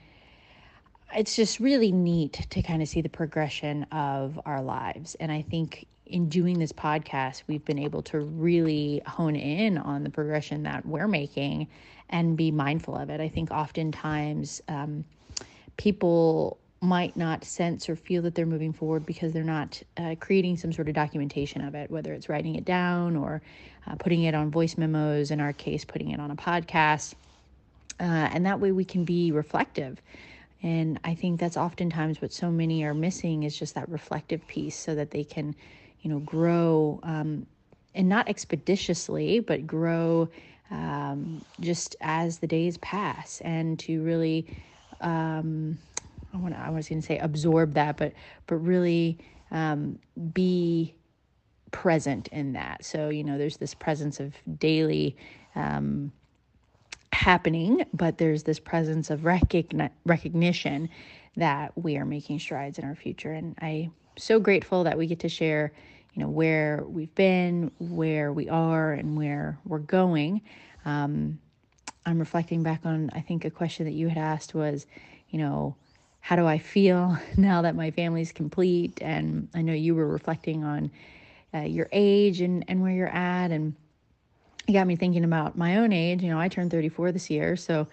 it's 1.15 1.37
just 1.37 1.61
really 1.61 1.93
neat 1.93 2.47
to 2.51 2.63
kind 2.63 2.83
of 2.83 2.89
see 2.89 3.01
the 3.01 3.09
progression 3.09 3.85
of 3.85 4.41
our 4.45 4.63
lives. 4.63 5.15
And 5.21 5.31
I 5.31 5.43
think 5.43 5.87
in 6.07 6.29
doing 6.29 6.59
this 6.59 6.73
podcast, 6.73 7.43
we've 7.47 7.65
been 7.65 7.79
able 7.79 8.03
to 8.03 8.21
really 8.21 9.01
hone 9.07 9.37
in 9.37 9.79
on 9.79 10.05
the 10.05 10.11
progression 10.11 10.65
that 10.65 10.85
we're 10.85 11.09
making 11.09 11.69
and 12.11 12.37
be 12.37 12.51
mindful 12.51 12.97
of 12.97 13.11
it. 13.11 13.21
I 13.21 13.29
think 13.29 13.51
oftentimes 13.51 14.61
um, 14.69 15.05
people 15.77 16.59
might 16.85 17.17
not 17.17 17.45
sense 17.45 17.89
or 17.89 17.97
feel 17.97 18.23
that 18.23 18.35
they're 18.35 18.47
moving 18.47 18.73
forward 18.73 19.07
because 19.07 19.33
they're 19.33 19.43
not 19.43 19.83
uh, 19.97 20.15
creating 20.21 20.57
some 20.57 20.73
sort 20.73 20.89
of 20.89 20.95
documentation 20.95 21.63
of 21.63 21.75
it, 21.75 21.91
whether 21.91 22.13
it's 22.13 22.29
writing 22.29 22.55
it 22.55 22.65
down 22.65 23.17
or 23.17 23.43
uh, 23.87 23.95
putting 23.97 24.23
it 24.23 24.35
on 24.35 24.51
voice 24.51 24.77
memos, 24.79 25.31
in 25.31 25.41
our 25.41 25.53
case, 25.53 25.85
putting 25.85 26.11
it 26.11 26.21
on 26.21 26.31
a 26.31 26.37
podcast. 26.37 27.15
Uh, 27.99 28.03
and 28.03 28.47
that 28.47 28.61
way 28.61 28.73
we 28.73 28.85
can 28.85 29.05
be 29.05 29.33
reflective 29.33 30.01
and 30.65 30.99
I 31.05 31.15
think 31.15 31.41
that's 31.41 31.59
oftentimes 31.59 32.23
what 32.23 32.33
so 32.33 32.51
many 32.51 32.85
are 32.85 32.95
missing 32.95 33.43
is 33.43 33.57
just 33.57 33.75
that 33.75 33.87
reflective 33.91 34.49
piece 34.49 34.75
so 34.75 34.95
that 34.95 35.11
they 35.11 35.23
can, 35.23 35.55
you 36.01 36.09
know, 36.09 36.21
grow 36.21 37.01
um, 37.03 37.47
and 37.95 38.09
not 38.09 38.31
expeditiously, 38.31 39.41
but 39.41 39.67
grow 39.67 40.31
um, 40.71 41.45
just 41.61 41.97
as 42.01 42.39
the 42.39 42.47
days 42.47 42.79
pass 42.79 43.43
and 43.43 43.79
to 43.81 44.03
really, 44.03 44.47
um, 45.03 45.77
I 46.35 46.37
want 46.37 46.55
I 46.55 46.71
was 46.71 46.89
going 46.89 47.01
to 47.01 47.07
say 47.07 47.19
absorb 47.19 47.75
that, 47.75 47.97
but, 47.97 48.13
but 48.47 48.57
really 48.57 49.19
um, 49.51 49.99
be 50.33 50.95
present 51.71 52.29
in 52.29 52.53
that. 52.55 52.85
So, 52.85 53.09
you 53.09 53.25
know, 53.25 53.39
there's 53.39 53.57
this 53.57 53.75
presence 53.75 54.21
of 54.21 54.35
daily, 54.59 55.17
um, 55.55 56.13
happening, 57.13 57.87
but 57.95 58.19
there's 58.19 58.43
this 58.43 58.59
presence 58.59 59.09
of 59.09 59.21
recogni- 59.21 59.91
recognition 60.05 60.89
that 61.37 61.73
we 61.77 61.97
are 61.97 62.05
making 62.05 62.41
strides 62.41 62.79
in 62.79 62.85
our 62.85 62.95
future. 62.95 63.33
And 63.33 63.57
I'm 63.61 63.93
so 64.17 64.41
grateful 64.41 64.85
that 64.85 64.99
we 64.99 65.07
get 65.07 65.21
to 65.21 65.29
share, 65.29 65.73
you 66.13 66.23
know, 66.23 66.29
where 66.29 66.85
we've 66.87 67.15
been, 67.15 67.71
where 67.79 68.33
we 68.33 68.49
are, 68.49 68.93
and 68.93 69.17
where 69.17 69.59
we're 69.65 69.79
going. 69.79 70.43
Um, 70.85 71.39
I'm 72.05 72.19
reflecting 72.19 72.63
back 72.63 72.85
on, 72.85 73.11
I 73.15 73.21
think 73.21 73.45
a 73.45 73.51
question 73.51 73.87
that 73.87 73.93
you 73.93 74.09
had 74.09 74.19
asked 74.19 74.55
was, 74.55 74.87
you 75.31 75.39
know, 75.39 75.77
how 76.25 76.37
do 76.37 76.47
I 76.47 76.57
feel 76.57 77.19
now 77.37 77.61
that 77.63 77.77
my 77.77 77.91
family's 77.91 78.33
complete? 78.33 78.99
And 79.03 79.47
I 79.55 79.61
know 79.61 79.75
you 79.75 79.95
were 79.95 80.09
reflecting 80.09 80.65
on 80.65 80.91
uh, 81.53 81.61
your 81.61 81.87
age 81.93 82.41
and, 82.41 82.65
and 82.67 82.81
where 82.81 82.93
you're 82.93 83.09
at. 83.09 83.51
And 83.51 83.75
it 84.67 84.73
got 84.73 84.87
me 84.87 84.97
thinking 84.97 85.25
about 85.25 85.59
my 85.59 85.77
own 85.77 85.93
age. 85.93 86.23
You 86.23 86.31
know, 86.31 86.41
I 86.41 86.49
turned 86.49 86.71
34 86.71 87.13
this 87.13 87.29
year, 87.29 87.57
so 87.57 87.87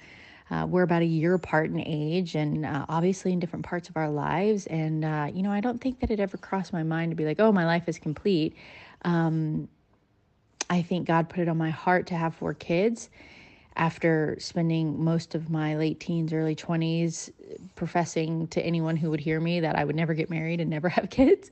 uh, 0.50 0.66
we're 0.66 0.84
about 0.84 1.02
a 1.02 1.06
year 1.06 1.34
apart 1.34 1.72
in 1.72 1.84
age 1.86 2.36
and 2.36 2.66
uh, 2.66 2.86
obviously 2.88 3.34
in 3.34 3.42
different 3.42 3.66
parts 3.66 3.90
of 3.90 3.98
our 3.98 4.10
lives. 4.10 4.66
And, 4.68 5.04
uh, 5.04 5.28
you 5.34 5.44
know, 5.44 5.52
I 5.52 5.60
don't 5.60 5.82
think 5.82 6.00
that 6.00 6.10
it 6.10 6.22
ever 6.22 6.38
crossed 6.38 6.72
my 6.72 6.84
mind 6.84 7.12
to 7.12 7.16
be 7.18 7.26
like, 7.26 7.42
oh, 7.42 7.52
my 7.52 7.66
life 7.66 7.90
is 7.90 8.00
complete. 8.00 8.56
Um, 9.04 9.68
I 10.70 10.84
think 10.84 11.06
God 11.06 11.28
put 11.28 11.42
it 11.42 11.50
on 11.50 11.58
my 11.58 11.70
heart 11.70 12.08
to 12.08 12.16
have 12.16 12.34
four 12.34 12.54
kids 12.54 13.10
after 13.76 14.36
spending 14.40 15.02
most 15.02 15.34
of 15.34 15.50
my 15.50 15.78
late 15.78 16.00
teens, 16.00 16.34
early 16.34 16.56
20s 16.56 17.32
professing 17.76 18.48
to 18.48 18.62
anyone 18.62 18.98
who 18.98 19.10
would 19.10 19.20
hear 19.20 19.40
me 19.40 19.62
that 19.62 19.78
I 19.78 19.86
would 19.86 19.96
never 19.96 20.14
get 20.14 20.30
married 20.30 20.60
and 20.60 20.70
never 20.70 20.90
have 20.98 21.10
kids. 21.10 21.52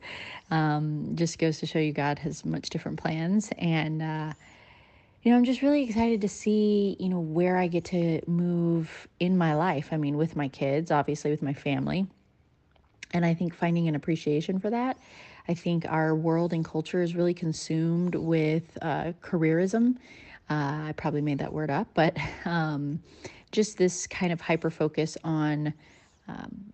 Um, 0.52 1.16
just 1.16 1.40
goes 1.40 1.60
to 1.60 1.66
show 1.66 1.80
you 1.80 1.94
God 1.94 2.20
has 2.20 2.46
much 2.46 2.70
different 2.70 3.00
plans. 3.00 3.52
And, 3.58 4.02
uh, 4.02 4.34
you 5.24 5.32
know, 5.32 5.38
I'm 5.38 5.46
just 5.46 5.62
really 5.62 5.84
excited 5.84 6.22
to 6.22 6.30
see, 6.30 6.98
you 7.00 7.10
know, 7.10 7.20
where 7.20 7.58
I 7.58 7.68
get 7.68 7.86
to 7.86 8.22
move 8.28 9.08
in 9.20 9.38
my 9.38 9.54
life. 9.56 9.90
I 9.92 9.98
mean, 9.98 10.18
with 10.18 10.36
my 10.36 10.48
kids, 10.48 10.92
obviously, 10.92 11.32
with 11.32 11.42
my 11.42 11.54
family. 11.54 12.06
And 13.12 13.26
I 13.26 13.34
think 13.34 13.56
finding 13.56 13.88
an 13.88 13.96
appreciation 13.96 14.60
for 14.60 14.70
that. 14.70 14.98
I 15.48 15.56
think 15.56 15.86
our 15.90 16.16
world 16.16 16.54
and 16.54 16.64
culture 16.64 17.02
is 17.02 17.16
really 17.16 17.34
consumed 17.34 18.14
with 18.14 18.78
uh, 18.82 19.14
careerism 19.24 19.96
uh, 20.50 20.88
I 20.88 20.94
probably 20.98 21.22
made 21.22 21.40
that 21.40 21.54
word 21.54 21.70
up, 21.70 21.88
but 21.94 22.18
um, 22.46 23.02
just 23.52 23.78
this 23.78 24.08
kind 24.08 24.32
of 24.32 24.42
hyper 24.42 24.70
focus 24.70 25.18
on 25.24 25.74
um, 26.28 26.74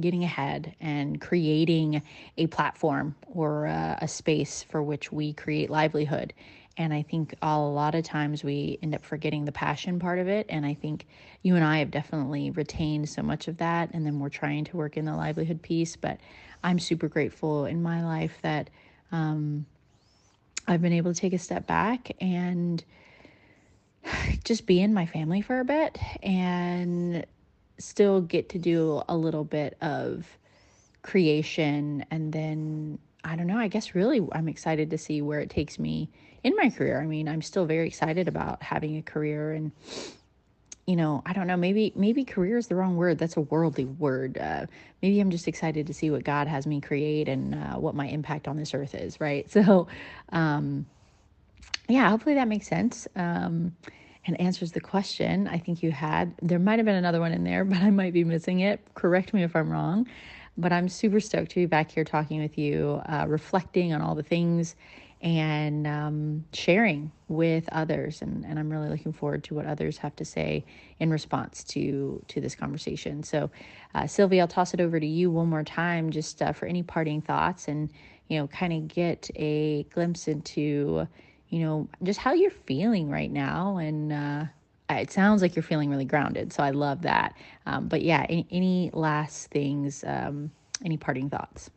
getting 0.00 0.24
ahead 0.24 0.74
and 0.80 1.20
creating 1.20 2.02
a 2.38 2.46
platform 2.46 3.14
or 3.26 3.66
a, 3.66 3.98
a, 4.02 4.08
space 4.08 4.62
for 4.62 4.82
which 4.82 5.12
we 5.12 5.32
create 5.34 5.68
livelihood. 5.70 6.32
And 6.78 6.94
I 6.94 7.02
think 7.02 7.34
a 7.42 7.58
lot 7.58 7.94
of 7.94 8.04
times 8.04 8.42
we 8.42 8.78
end 8.82 8.94
up 8.94 9.04
forgetting 9.04 9.44
the 9.44 9.52
passion 9.52 9.98
part 9.98 10.18
of 10.18 10.28
it. 10.28 10.46
And 10.48 10.64
I 10.64 10.72
think 10.72 11.06
you 11.42 11.56
and 11.56 11.64
I 11.64 11.78
have 11.78 11.90
definitely 11.90 12.50
retained 12.50 13.10
so 13.10 13.22
much 13.22 13.48
of 13.48 13.58
that. 13.58 13.90
And 13.92 14.06
then 14.06 14.18
we're 14.18 14.30
trying 14.30 14.64
to 14.64 14.76
work 14.78 14.96
in 14.96 15.04
the 15.04 15.14
livelihood 15.14 15.60
piece. 15.60 15.96
But 15.96 16.18
I'm 16.64 16.78
super 16.78 17.08
grateful 17.08 17.66
in 17.66 17.82
my 17.82 18.02
life 18.02 18.38
that 18.40 18.70
um, 19.10 19.66
I've 20.66 20.80
been 20.80 20.94
able 20.94 21.12
to 21.12 21.20
take 21.20 21.34
a 21.34 21.38
step 21.38 21.66
back 21.66 22.12
and 22.20 22.82
just 24.44 24.66
be 24.66 24.80
in 24.80 24.94
my 24.94 25.06
family 25.06 25.40
for 25.40 25.60
a 25.60 25.64
bit 25.64 25.98
and 26.22 27.24
still 27.78 28.20
get 28.20 28.50
to 28.50 28.58
do 28.58 29.02
a 29.08 29.16
little 29.16 29.44
bit 29.44 29.76
of 29.80 30.26
creation 31.02 32.04
and 32.10 32.32
then 32.32 32.98
I 33.24 33.36
don't 33.36 33.46
know, 33.46 33.58
I 33.58 33.68
guess 33.68 33.94
really 33.94 34.20
I'm 34.32 34.48
excited 34.48 34.90
to 34.90 34.98
see 34.98 35.22
where 35.22 35.40
it 35.40 35.50
takes 35.50 35.78
me 35.78 36.10
in 36.42 36.56
my 36.56 36.70
career. 36.70 37.00
I 37.00 37.06
mean, 37.06 37.28
I'm 37.28 37.42
still 37.42 37.66
very 37.66 37.86
excited 37.86 38.26
about 38.26 38.62
having 38.62 38.96
a 38.96 39.02
career 39.02 39.52
and 39.52 39.70
you 40.86 40.96
know, 40.96 41.22
I 41.24 41.32
don't 41.32 41.46
know, 41.46 41.56
maybe 41.56 41.92
maybe 41.94 42.24
career 42.24 42.58
is 42.58 42.66
the 42.66 42.74
wrong 42.74 42.96
word. 42.96 43.18
That's 43.18 43.36
a 43.36 43.40
worldly 43.40 43.84
word. 43.84 44.36
Uh, 44.36 44.66
maybe 45.00 45.20
I'm 45.20 45.30
just 45.30 45.46
excited 45.46 45.86
to 45.86 45.94
see 45.94 46.10
what 46.10 46.24
God 46.24 46.48
has 46.48 46.66
me 46.66 46.80
create 46.80 47.28
and 47.28 47.54
uh, 47.54 47.74
what 47.76 47.94
my 47.94 48.06
impact 48.08 48.48
on 48.48 48.56
this 48.56 48.74
earth 48.74 48.94
is, 48.94 49.20
right? 49.20 49.48
So, 49.50 49.86
um, 50.30 50.86
yeah, 51.92 52.08
hopefully 52.08 52.34
that 52.36 52.48
makes 52.48 52.66
sense 52.66 53.06
um, 53.16 53.76
and 54.26 54.40
answers 54.40 54.72
the 54.72 54.80
question 54.80 55.46
I 55.46 55.58
think 55.58 55.82
you 55.82 55.92
had. 55.92 56.34
There 56.40 56.58
might 56.58 56.78
have 56.78 56.86
been 56.86 56.94
another 56.94 57.20
one 57.20 57.32
in 57.32 57.44
there, 57.44 57.64
but 57.66 57.78
I 57.78 57.90
might 57.90 58.14
be 58.14 58.24
missing 58.24 58.60
it. 58.60 58.80
Correct 58.94 59.34
me 59.34 59.42
if 59.42 59.54
I'm 59.54 59.70
wrong. 59.70 60.08
But 60.56 60.72
I'm 60.72 60.88
super 60.88 61.20
stoked 61.20 61.50
to 61.50 61.56
be 61.56 61.66
back 61.66 61.90
here 61.90 62.04
talking 62.04 62.40
with 62.40 62.56
you, 62.58 63.00
uh, 63.06 63.26
reflecting 63.28 63.92
on 63.92 64.00
all 64.00 64.14
the 64.14 64.22
things 64.22 64.74
and 65.22 65.86
um, 65.86 66.44
sharing 66.52 67.12
with 67.28 67.68
others. 67.72 68.22
And, 68.22 68.44
and 68.44 68.58
I'm 68.58 68.70
really 68.70 68.88
looking 68.88 69.12
forward 69.12 69.44
to 69.44 69.54
what 69.54 69.66
others 69.66 69.98
have 69.98 70.16
to 70.16 70.24
say 70.24 70.64
in 70.98 71.10
response 71.10 71.62
to 71.64 72.22
to 72.28 72.40
this 72.40 72.54
conversation. 72.54 73.22
So, 73.22 73.50
uh, 73.94 74.06
Sylvie, 74.06 74.40
I'll 74.40 74.48
toss 74.48 74.74
it 74.74 74.80
over 74.80 74.98
to 74.98 75.06
you 75.06 75.30
one 75.30 75.48
more 75.48 75.62
time, 75.62 76.10
just 76.10 76.42
uh, 76.42 76.52
for 76.52 76.66
any 76.66 76.82
parting 76.82 77.22
thoughts, 77.22 77.68
and 77.68 77.90
you 78.28 78.38
know, 78.38 78.46
kind 78.48 78.72
of 78.72 78.88
get 78.88 79.30
a 79.36 79.84
glimpse 79.84 80.26
into 80.28 81.06
you 81.52 81.60
know, 81.60 81.86
just 82.02 82.18
how 82.18 82.32
you're 82.32 82.50
feeling 82.50 83.10
right 83.10 83.30
now. 83.30 83.76
And 83.76 84.10
uh, 84.10 84.44
it 84.88 85.12
sounds 85.12 85.42
like 85.42 85.54
you're 85.54 85.62
feeling 85.62 85.90
really 85.90 86.06
grounded. 86.06 86.50
So 86.50 86.62
I 86.62 86.70
love 86.70 87.02
that. 87.02 87.36
Um, 87.66 87.88
but 87.88 88.00
yeah, 88.00 88.24
any, 88.26 88.46
any 88.50 88.90
last 88.94 89.50
things, 89.50 90.02
um, 90.06 90.50
any 90.82 90.96
parting 90.96 91.28
thoughts? 91.28 91.70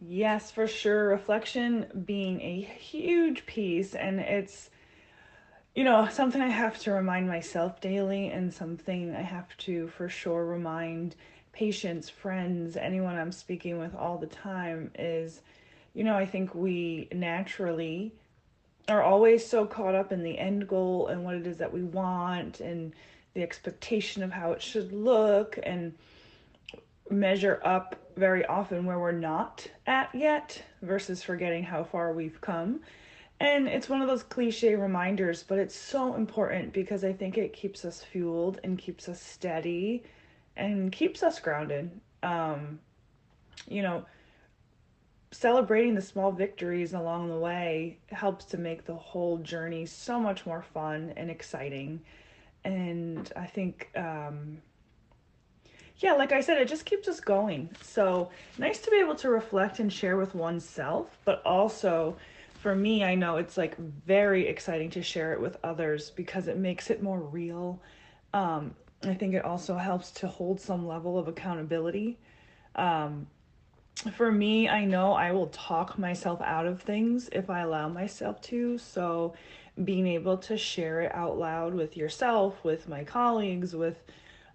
Yes, 0.00 0.50
for 0.50 0.66
sure. 0.66 1.08
Reflection 1.08 2.04
being 2.06 2.40
a 2.40 2.60
huge 2.62 3.44
piece, 3.44 3.94
and 3.94 4.18
it's, 4.18 4.70
you 5.74 5.84
know, 5.84 6.08
something 6.08 6.40
I 6.40 6.48
have 6.48 6.78
to 6.80 6.92
remind 6.92 7.28
myself 7.28 7.82
daily, 7.82 8.28
and 8.28 8.54
something 8.54 9.14
I 9.14 9.22
have 9.22 9.54
to 9.58 9.88
for 9.88 10.08
sure 10.08 10.46
remind 10.46 11.16
patients, 11.52 12.08
friends, 12.08 12.76
anyone 12.76 13.18
I'm 13.18 13.32
speaking 13.32 13.78
with 13.78 13.94
all 13.94 14.16
the 14.16 14.28
time 14.28 14.90
is, 14.98 15.42
you 15.92 16.04
know, 16.04 16.14
I 16.14 16.24
think 16.24 16.54
we 16.54 17.08
naturally 17.12 18.14
are 18.88 19.02
always 19.02 19.46
so 19.46 19.66
caught 19.66 19.94
up 19.94 20.12
in 20.12 20.22
the 20.22 20.38
end 20.38 20.66
goal 20.66 21.08
and 21.08 21.24
what 21.24 21.34
it 21.34 21.46
is 21.46 21.58
that 21.58 21.72
we 21.72 21.82
want 21.82 22.60
and 22.60 22.94
the 23.34 23.42
expectation 23.42 24.22
of 24.22 24.32
how 24.32 24.52
it 24.52 24.62
should 24.62 24.92
look 24.92 25.58
and 25.62 25.94
measure 27.10 27.60
up 27.64 27.96
very 28.16 28.44
often 28.46 28.84
where 28.84 28.98
we're 28.98 29.12
not 29.12 29.66
at 29.86 30.12
yet 30.14 30.62
versus 30.82 31.22
forgetting 31.22 31.62
how 31.62 31.84
far 31.84 32.12
we've 32.12 32.40
come. 32.40 32.80
And 33.40 33.68
it's 33.68 33.88
one 33.88 34.02
of 34.02 34.08
those 34.08 34.24
cliche 34.24 34.74
reminders, 34.74 35.44
but 35.44 35.58
it's 35.58 35.76
so 35.76 36.14
important 36.14 36.72
because 36.72 37.04
I 37.04 37.12
think 37.12 37.38
it 37.38 37.52
keeps 37.52 37.84
us 37.84 38.02
fueled 38.02 38.58
and 38.64 38.76
keeps 38.76 39.08
us 39.08 39.22
steady 39.22 40.02
and 40.56 40.90
keeps 40.90 41.22
us 41.22 41.38
grounded. 41.38 41.90
Um, 42.22 42.80
you 43.68 43.82
know, 43.82 44.04
celebrating 45.30 45.94
the 45.94 46.02
small 46.02 46.32
victories 46.32 46.94
along 46.94 47.28
the 47.28 47.38
way 47.38 47.98
helps 48.10 48.44
to 48.46 48.58
make 48.58 48.84
the 48.84 48.94
whole 48.94 49.38
journey 49.38 49.84
so 49.86 50.18
much 50.18 50.46
more 50.46 50.62
fun 50.62 51.12
and 51.16 51.30
exciting. 51.30 52.00
And 52.64 53.30
I 53.36 53.46
think, 53.46 53.90
um, 53.94 54.58
yeah, 55.98 56.14
like 56.14 56.32
I 56.32 56.40
said, 56.40 56.58
it 56.58 56.68
just 56.68 56.86
keeps 56.86 57.08
us 57.08 57.20
going. 57.20 57.68
So 57.82 58.30
nice 58.58 58.78
to 58.80 58.90
be 58.90 58.98
able 58.98 59.16
to 59.16 59.28
reflect 59.28 59.80
and 59.80 59.92
share 59.92 60.16
with 60.16 60.34
oneself, 60.34 61.18
but 61.24 61.42
also 61.44 62.16
for 62.60 62.74
me, 62.74 63.04
I 63.04 63.14
know 63.14 63.36
it's 63.36 63.56
like 63.56 63.76
very 63.78 64.46
exciting 64.48 64.90
to 64.90 65.02
share 65.02 65.32
it 65.32 65.40
with 65.40 65.56
others 65.62 66.10
because 66.10 66.48
it 66.48 66.56
makes 66.56 66.90
it 66.90 67.02
more 67.02 67.20
real. 67.20 67.80
Um, 68.32 68.74
I 69.04 69.14
think 69.14 69.34
it 69.34 69.44
also 69.44 69.76
helps 69.76 70.10
to 70.12 70.26
hold 70.26 70.60
some 70.60 70.86
level 70.86 71.18
of 71.18 71.28
accountability. 71.28 72.18
Um, 72.74 73.28
for 74.14 74.30
me, 74.30 74.68
I 74.68 74.84
know 74.84 75.12
I 75.12 75.32
will 75.32 75.48
talk 75.48 75.98
myself 75.98 76.40
out 76.40 76.66
of 76.66 76.82
things 76.82 77.28
if 77.32 77.50
I 77.50 77.60
allow 77.60 77.88
myself 77.88 78.40
to. 78.42 78.78
So, 78.78 79.34
being 79.84 80.06
able 80.06 80.36
to 80.38 80.56
share 80.56 81.02
it 81.02 81.14
out 81.14 81.38
loud 81.38 81.74
with 81.74 81.96
yourself, 81.96 82.64
with 82.64 82.88
my 82.88 83.04
colleagues, 83.04 83.76
with 83.76 83.96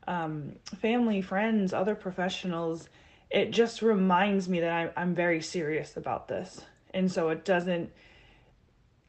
um, 0.08 0.54
family, 0.82 1.22
friends, 1.22 1.74
other 1.74 1.96
professionals, 1.96 2.90
it 3.30 3.52
just 3.52 3.82
reminds 3.82 4.50
me 4.50 4.60
that 4.60 4.72
I'm, 4.72 4.90
I'm 4.96 5.16
very 5.16 5.42
serious 5.42 5.98
about 5.98 6.28
this. 6.28 6.62
And 6.94 7.12
so 7.12 7.30
it 7.30 7.46
doesn't 7.46 7.92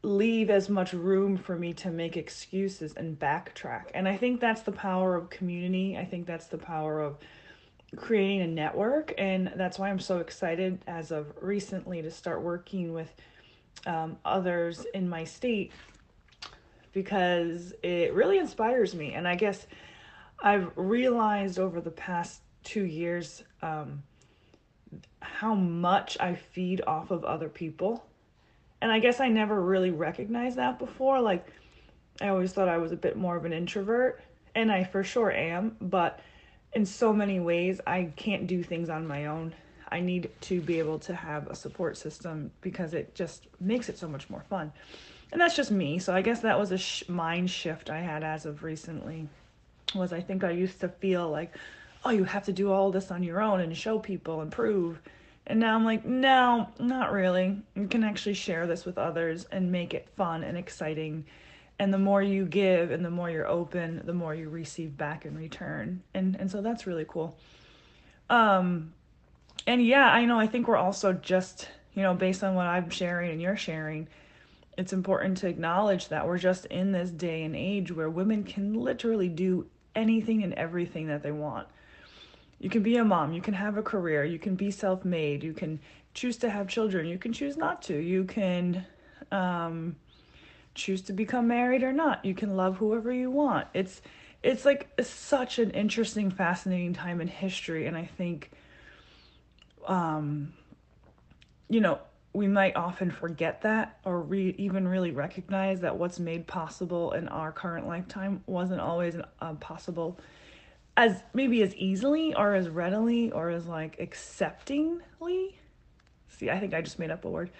leave 0.02 0.50
as 0.50 0.68
much 0.68 0.92
room 0.92 1.36
for 1.36 1.56
me 1.56 1.72
to 1.72 1.90
make 1.90 2.16
excuses 2.16 2.94
and 2.96 3.18
backtrack. 3.18 3.86
And 3.94 4.06
I 4.06 4.16
think 4.16 4.40
that's 4.40 4.62
the 4.62 4.72
power 4.72 5.16
of 5.16 5.30
community. 5.30 5.96
I 5.96 6.04
think 6.04 6.26
that's 6.26 6.46
the 6.46 6.58
power 6.58 7.00
of 7.00 7.18
creating 7.96 8.42
a 8.42 8.46
network 8.46 9.12
and 9.18 9.52
that's 9.56 9.78
why 9.78 9.88
i'm 9.88 9.98
so 9.98 10.18
excited 10.18 10.78
as 10.86 11.10
of 11.10 11.32
recently 11.40 12.02
to 12.02 12.10
start 12.10 12.42
working 12.42 12.92
with 12.92 13.12
um, 13.86 14.16
others 14.24 14.86
in 14.94 15.08
my 15.08 15.24
state 15.24 15.72
because 16.92 17.74
it 17.82 18.14
really 18.14 18.38
inspires 18.38 18.94
me. 18.94 19.12
And 19.14 19.28
i 19.28 19.34
guess 19.34 19.66
i've 20.42 20.70
realized 20.76 21.58
over 21.58 21.80
the 21.80 21.90
past 21.90 22.40
two 22.62 22.84
years 22.84 23.42
um, 23.62 24.02
how 25.20 25.54
much 25.54 26.16
i 26.20 26.34
feed 26.34 26.82
off 26.86 27.10
of 27.10 27.24
other 27.24 27.48
people. 27.48 28.06
And 28.80 28.90
i 28.90 28.98
guess 28.98 29.20
i 29.20 29.28
never 29.28 29.60
really 29.60 29.90
recognized 29.90 30.56
that 30.56 30.78
before. 30.78 31.20
Like 31.20 31.46
i 32.20 32.28
always 32.28 32.52
thought 32.52 32.68
i 32.68 32.78
was 32.78 32.92
a 32.92 32.96
bit 32.96 33.16
more 33.16 33.36
of 33.36 33.44
an 33.44 33.52
introvert 33.52 34.22
and 34.54 34.70
i 34.70 34.84
for 34.84 35.02
sure 35.02 35.32
am 35.32 35.76
but 35.80 36.20
in 36.74 36.84
so 36.84 37.12
many 37.12 37.40
ways 37.40 37.80
I 37.86 38.12
can't 38.16 38.46
do 38.46 38.62
things 38.62 38.88
on 38.88 39.06
my 39.06 39.26
own. 39.26 39.54
I 39.90 40.00
need 40.00 40.30
to 40.42 40.60
be 40.60 40.78
able 40.78 40.98
to 41.00 41.14
have 41.14 41.46
a 41.46 41.54
support 41.54 41.96
system 41.96 42.50
because 42.60 42.94
it 42.94 43.14
just 43.14 43.46
makes 43.60 43.88
it 43.88 43.98
so 43.98 44.08
much 44.08 44.28
more 44.28 44.44
fun. 44.50 44.72
And 45.30 45.40
that's 45.40 45.56
just 45.56 45.70
me. 45.70 45.98
So 45.98 46.14
I 46.14 46.22
guess 46.22 46.40
that 46.40 46.58
was 46.58 46.72
a 46.72 46.78
sh- 46.78 47.08
mind 47.08 47.50
shift 47.50 47.90
I 47.90 48.00
had 48.00 48.22
as 48.22 48.46
of 48.46 48.62
recently. 48.62 49.28
Was 49.94 50.12
I 50.12 50.20
think 50.20 50.42
I 50.42 50.50
used 50.50 50.80
to 50.80 50.88
feel 50.88 51.30
like, 51.30 51.56
oh, 52.04 52.10
you 52.10 52.24
have 52.24 52.44
to 52.46 52.52
do 52.52 52.72
all 52.72 52.90
this 52.90 53.10
on 53.10 53.22
your 53.22 53.40
own 53.40 53.60
and 53.60 53.76
show 53.76 53.98
people 53.98 54.40
and 54.40 54.50
prove. 54.50 55.00
And 55.46 55.60
now 55.60 55.74
I'm 55.74 55.84
like, 55.84 56.04
no, 56.04 56.68
not 56.78 57.12
really. 57.12 57.62
You 57.74 57.86
can 57.86 58.02
actually 58.02 58.34
share 58.34 58.66
this 58.66 58.84
with 58.84 58.98
others 58.98 59.44
and 59.52 59.70
make 59.70 59.94
it 59.94 60.08
fun 60.16 60.42
and 60.42 60.56
exciting 60.56 61.24
and 61.78 61.92
the 61.92 61.98
more 61.98 62.22
you 62.22 62.46
give 62.46 62.90
and 62.90 63.04
the 63.04 63.10
more 63.10 63.30
you're 63.30 63.46
open 63.46 64.02
the 64.04 64.14
more 64.14 64.34
you 64.34 64.48
receive 64.48 64.96
back 64.96 65.24
in 65.24 65.36
return. 65.36 66.02
And 66.14 66.36
and 66.36 66.50
so 66.50 66.62
that's 66.62 66.86
really 66.86 67.06
cool. 67.08 67.36
Um 68.30 68.92
and 69.66 69.84
yeah 69.84 70.06
i 70.06 70.24
know 70.24 70.38
i 70.38 70.46
think 70.46 70.68
we're 70.68 70.76
also 70.76 71.12
just 71.12 71.68
you 71.94 72.02
know 72.02 72.14
based 72.14 72.42
on 72.42 72.54
what 72.54 72.66
i'm 72.66 72.90
sharing 72.90 73.30
and 73.30 73.40
you're 73.40 73.56
sharing 73.56 74.08
it's 74.76 74.92
important 74.92 75.36
to 75.38 75.46
acknowledge 75.46 76.08
that 76.08 76.26
we're 76.26 76.38
just 76.38 76.66
in 76.66 76.90
this 76.90 77.10
day 77.10 77.44
and 77.44 77.54
age 77.54 77.92
where 77.92 78.10
women 78.10 78.42
can 78.42 78.74
literally 78.74 79.28
do 79.28 79.66
anything 79.94 80.42
and 80.42 80.52
everything 80.54 81.06
that 81.06 81.22
they 81.22 81.30
want. 81.30 81.68
You 82.58 82.68
can 82.68 82.82
be 82.82 82.96
a 82.96 83.04
mom 83.04 83.32
you 83.32 83.40
can 83.40 83.54
have 83.54 83.76
a 83.76 83.82
career 83.82 84.24
you 84.24 84.38
can 84.38 84.56
be 84.56 84.70
self-made 84.70 85.44
you 85.44 85.52
can 85.52 85.78
choose 86.14 86.36
to 86.38 86.50
have 86.50 86.66
children 86.66 87.06
you 87.06 87.18
can 87.18 87.32
choose 87.32 87.56
not 87.56 87.82
to. 87.82 87.96
You 87.96 88.24
can 88.24 88.84
um 89.30 89.96
choose 90.74 91.02
to 91.02 91.12
become 91.12 91.48
married 91.48 91.82
or 91.82 91.92
not. 91.92 92.24
You 92.24 92.34
can 92.34 92.56
love 92.56 92.76
whoever 92.78 93.12
you 93.12 93.30
want. 93.30 93.68
It's 93.74 94.02
it's 94.42 94.64
like 94.64 94.88
such 95.02 95.58
an 95.58 95.70
interesting, 95.70 96.30
fascinating 96.30 96.92
time 96.92 97.22
in 97.22 97.28
history, 97.28 97.86
and 97.86 97.96
I 97.96 98.04
think, 98.04 98.50
um, 99.86 100.52
you 101.70 101.80
know, 101.80 101.98
we 102.34 102.46
might 102.46 102.76
often 102.76 103.10
forget 103.10 103.62
that 103.62 103.98
or 104.04 104.20
re- 104.20 104.54
even 104.58 104.86
really 104.86 105.12
recognize 105.12 105.80
that 105.80 105.96
what's 105.96 106.18
made 106.18 106.46
possible 106.46 107.12
in 107.12 107.28
our 107.28 107.52
current 107.52 107.86
lifetime 107.86 108.42
wasn't 108.46 108.80
always 108.80 109.16
uh, 109.40 109.54
possible 109.54 110.18
as 110.96 111.22
maybe 111.32 111.62
as 111.62 111.74
easily 111.76 112.34
or 112.34 112.54
as 112.54 112.68
readily 112.68 113.30
or 113.30 113.50
as 113.50 113.66
like 113.66 113.96
acceptingly. 114.00 115.58
See, 116.28 116.50
I 116.50 116.58
think 116.58 116.74
I 116.74 116.82
just 116.82 116.98
made 116.98 117.10
up 117.10 117.24
a 117.24 117.30
word. 117.30 117.50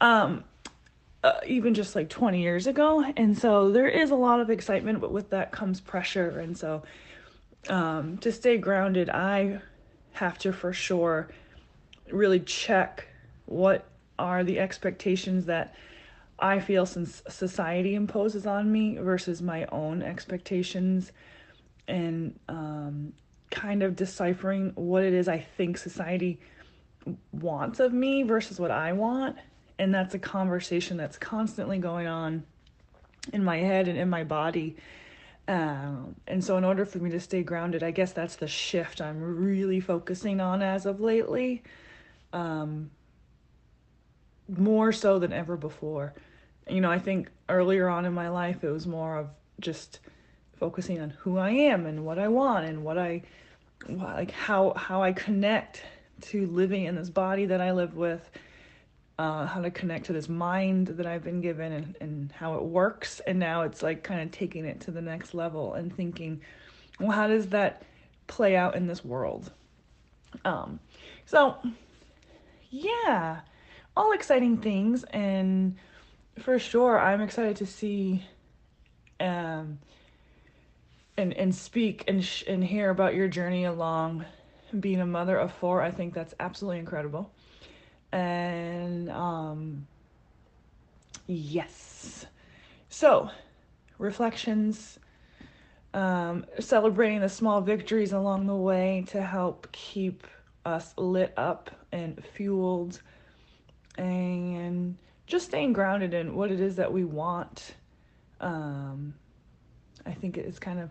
Um, 0.00 0.44
uh, 1.24 1.40
even 1.46 1.72
just 1.72 1.96
like 1.96 2.10
20 2.10 2.42
years 2.42 2.66
ago. 2.66 3.02
And 3.16 3.36
so 3.36 3.70
there 3.70 3.88
is 3.88 4.10
a 4.10 4.14
lot 4.14 4.40
of 4.40 4.50
excitement, 4.50 5.00
but 5.00 5.10
with 5.10 5.30
that 5.30 5.52
comes 5.52 5.80
pressure. 5.80 6.38
And 6.38 6.56
so 6.56 6.82
um, 7.70 8.18
to 8.18 8.30
stay 8.30 8.58
grounded, 8.58 9.08
I 9.08 9.60
have 10.12 10.36
to 10.40 10.52
for 10.52 10.74
sure 10.74 11.28
really 12.12 12.40
check 12.40 13.08
what 13.46 13.86
are 14.18 14.44
the 14.44 14.60
expectations 14.60 15.46
that 15.46 15.74
I 16.38 16.60
feel 16.60 16.84
since 16.84 17.22
society 17.28 17.94
imposes 17.94 18.46
on 18.46 18.70
me 18.70 18.98
versus 18.98 19.40
my 19.40 19.64
own 19.72 20.02
expectations 20.02 21.10
and 21.88 22.38
um, 22.50 23.14
kind 23.50 23.82
of 23.82 23.96
deciphering 23.96 24.72
what 24.74 25.02
it 25.02 25.14
is 25.14 25.26
I 25.26 25.38
think 25.38 25.78
society 25.78 26.38
wants 27.32 27.80
of 27.80 27.94
me 27.94 28.24
versus 28.24 28.60
what 28.60 28.70
I 28.70 28.92
want 28.92 29.36
and 29.78 29.94
that's 29.94 30.14
a 30.14 30.18
conversation 30.18 30.96
that's 30.96 31.18
constantly 31.18 31.78
going 31.78 32.06
on 32.06 32.44
in 33.32 33.42
my 33.42 33.58
head 33.58 33.88
and 33.88 33.98
in 33.98 34.08
my 34.08 34.24
body. 34.24 34.76
Um, 35.46 36.16
and 36.26 36.42
so 36.42 36.56
in 36.56 36.64
order 36.64 36.84
for 36.84 36.98
me 36.98 37.10
to 37.10 37.20
stay 37.20 37.42
grounded 37.42 37.82
i 37.82 37.90
guess 37.90 38.12
that's 38.12 38.36
the 38.36 38.48
shift 38.48 39.02
i'm 39.02 39.20
really 39.20 39.78
focusing 39.78 40.40
on 40.40 40.62
as 40.62 40.86
of 40.86 41.02
lately 41.02 41.62
um, 42.32 42.90
more 44.48 44.90
so 44.92 45.18
than 45.18 45.32
ever 45.32 45.56
before. 45.56 46.14
You 46.68 46.80
know 46.80 46.90
i 46.90 46.98
think 46.98 47.28
earlier 47.50 47.90
on 47.90 48.06
in 48.06 48.14
my 48.14 48.30
life 48.30 48.64
it 48.64 48.70
was 48.70 48.86
more 48.86 49.18
of 49.18 49.28
just 49.60 50.00
focusing 50.56 50.98
on 51.02 51.10
who 51.10 51.36
i 51.36 51.50
am 51.50 51.84
and 51.84 52.06
what 52.06 52.18
i 52.18 52.26
want 52.26 52.64
and 52.64 52.82
what 52.82 52.96
i 52.96 53.20
like 53.86 54.30
how 54.30 54.72
how 54.74 55.02
i 55.02 55.12
connect 55.12 55.82
to 56.22 56.46
living 56.46 56.84
in 56.84 56.94
this 56.94 57.10
body 57.10 57.44
that 57.44 57.60
i 57.60 57.70
live 57.70 57.94
with 57.96 58.30
uh, 59.18 59.46
how 59.46 59.60
to 59.60 59.70
connect 59.70 60.06
to 60.06 60.12
this 60.12 60.28
mind 60.28 60.88
that 60.88 61.06
I've 61.06 61.22
been 61.22 61.40
given 61.40 61.72
and, 61.72 61.96
and 62.00 62.32
how 62.32 62.54
it 62.54 62.62
works. 62.62 63.20
And 63.20 63.38
now 63.38 63.62
it's 63.62 63.82
like 63.82 64.02
kind 64.02 64.20
of 64.20 64.30
taking 64.30 64.64
it 64.64 64.80
to 64.82 64.90
the 64.90 65.00
next 65.00 65.34
level 65.34 65.74
and 65.74 65.94
thinking, 65.94 66.40
well, 66.98 67.12
how 67.12 67.28
does 67.28 67.48
that 67.48 67.82
play 68.26 68.56
out 68.56 68.74
in 68.74 68.86
this 68.86 69.04
world? 69.04 69.52
Um, 70.44 70.80
so, 71.26 71.56
yeah, 72.70 73.40
all 73.96 74.12
exciting 74.12 74.58
things. 74.58 75.04
And 75.04 75.76
for 76.40 76.58
sure, 76.58 76.98
I'm 76.98 77.20
excited 77.20 77.56
to 77.56 77.66
see 77.66 78.24
um, 79.20 79.78
and, 81.16 81.32
and 81.34 81.54
speak 81.54 82.02
and, 82.08 82.24
sh- 82.24 82.42
and 82.48 82.64
hear 82.64 82.90
about 82.90 83.14
your 83.14 83.28
journey 83.28 83.64
along 83.64 84.24
being 84.80 85.00
a 85.00 85.06
mother 85.06 85.36
of 85.36 85.52
four. 85.52 85.80
I 85.80 85.92
think 85.92 86.14
that's 86.14 86.34
absolutely 86.40 86.80
incredible 86.80 87.30
and 88.14 89.10
um, 89.10 89.86
yes. 91.26 92.26
So, 92.88 93.28
reflections, 93.98 95.00
um, 95.94 96.46
celebrating 96.60 97.20
the 97.20 97.28
small 97.28 97.60
victories 97.60 98.12
along 98.12 98.46
the 98.46 98.54
way 98.54 99.04
to 99.08 99.20
help 99.20 99.66
keep 99.72 100.28
us 100.64 100.94
lit 100.96 101.34
up 101.36 101.72
and 101.90 102.22
fueled, 102.34 103.02
and 103.98 104.96
just 105.26 105.46
staying 105.46 105.72
grounded 105.72 106.14
in 106.14 106.36
what 106.36 106.52
it 106.52 106.60
is 106.60 106.76
that 106.76 106.92
we 106.92 107.04
want. 107.04 107.74
Um, 108.40 109.14
I 110.06 110.12
think 110.12 110.36
it's 110.36 110.60
kind 110.60 110.78
of 110.78 110.90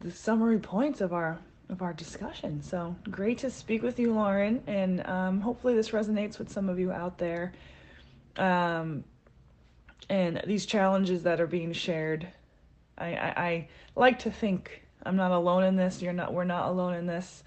the 0.00 0.10
summary 0.10 0.58
points 0.60 1.02
of 1.02 1.12
our 1.12 1.38
of 1.68 1.82
our 1.82 1.92
discussion. 1.92 2.62
So 2.62 2.96
great 3.10 3.38
to 3.38 3.50
speak 3.50 3.82
with 3.82 3.98
you, 3.98 4.12
Lauren, 4.14 4.62
and 4.66 5.06
um, 5.06 5.40
hopefully 5.40 5.74
this 5.74 5.90
resonates 5.90 6.38
with 6.38 6.50
some 6.50 6.68
of 6.68 6.78
you 6.78 6.92
out 6.92 7.18
there. 7.18 7.52
Um, 8.36 9.04
and 10.08 10.42
these 10.46 10.64
challenges 10.64 11.22
that 11.24 11.40
are 11.40 11.46
being 11.46 11.72
shared, 11.72 12.26
I, 12.96 13.14
I, 13.14 13.34
I, 13.36 13.68
like 13.94 14.20
to 14.20 14.30
think 14.30 14.82
I'm 15.04 15.16
not 15.16 15.32
alone 15.32 15.64
in 15.64 15.76
this. 15.76 16.00
You're 16.00 16.12
not. 16.12 16.32
We're 16.32 16.44
not 16.44 16.68
alone 16.68 16.94
in 16.94 17.06
this. 17.06 17.42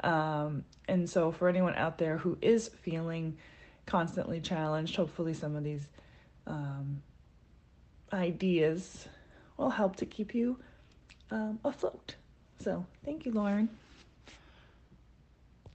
Um, 0.00 0.64
and 0.86 1.08
so 1.08 1.32
for 1.32 1.48
anyone 1.48 1.74
out 1.74 1.98
there 1.98 2.18
who 2.18 2.36
is 2.42 2.68
feeling 2.68 3.36
constantly 3.86 4.40
challenged, 4.40 4.96
hopefully 4.96 5.34
some 5.34 5.56
of 5.56 5.64
these 5.64 5.88
um, 6.46 7.02
ideas 8.12 9.08
will 9.56 9.70
help 9.70 9.96
to 9.96 10.06
keep 10.06 10.34
you 10.34 10.58
um, 11.30 11.58
afloat. 11.64 12.16
So 12.64 12.86
thank 13.04 13.26
you, 13.26 13.32
Lauren. 13.32 13.68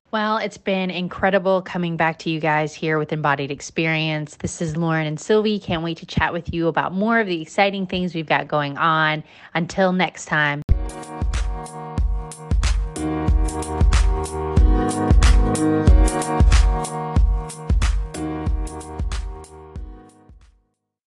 Well, 0.10 0.38
it's 0.38 0.58
been 0.58 0.90
incredible 0.90 1.62
coming 1.62 1.98
back 1.98 2.18
to 2.20 2.32
you 2.32 2.40
guys 2.40 2.74
here 2.74 2.98
with 2.98 3.14
Embodied 3.14 3.52
Experience. 3.52 4.38
This 4.38 4.60
is 4.60 4.76
Lauren 4.76 5.06
and 5.06 5.20
Sylvie. 5.20 5.60
Can't 5.60 5.84
wait 5.84 5.98
to 5.98 6.08
chat 6.08 6.34
with 6.34 6.52
you 6.52 6.68
about 6.68 6.92
more 6.92 7.20
of 7.20 7.28
the 7.28 7.44
exciting 7.44 7.86
things 7.86 8.16
we've 8.16 8.26
got 8.26 8.48
going 8.48 8.76
on. 8.80 9.24
Until 9.54 9.94
next 9.94 10.26
time. 10.26 10.64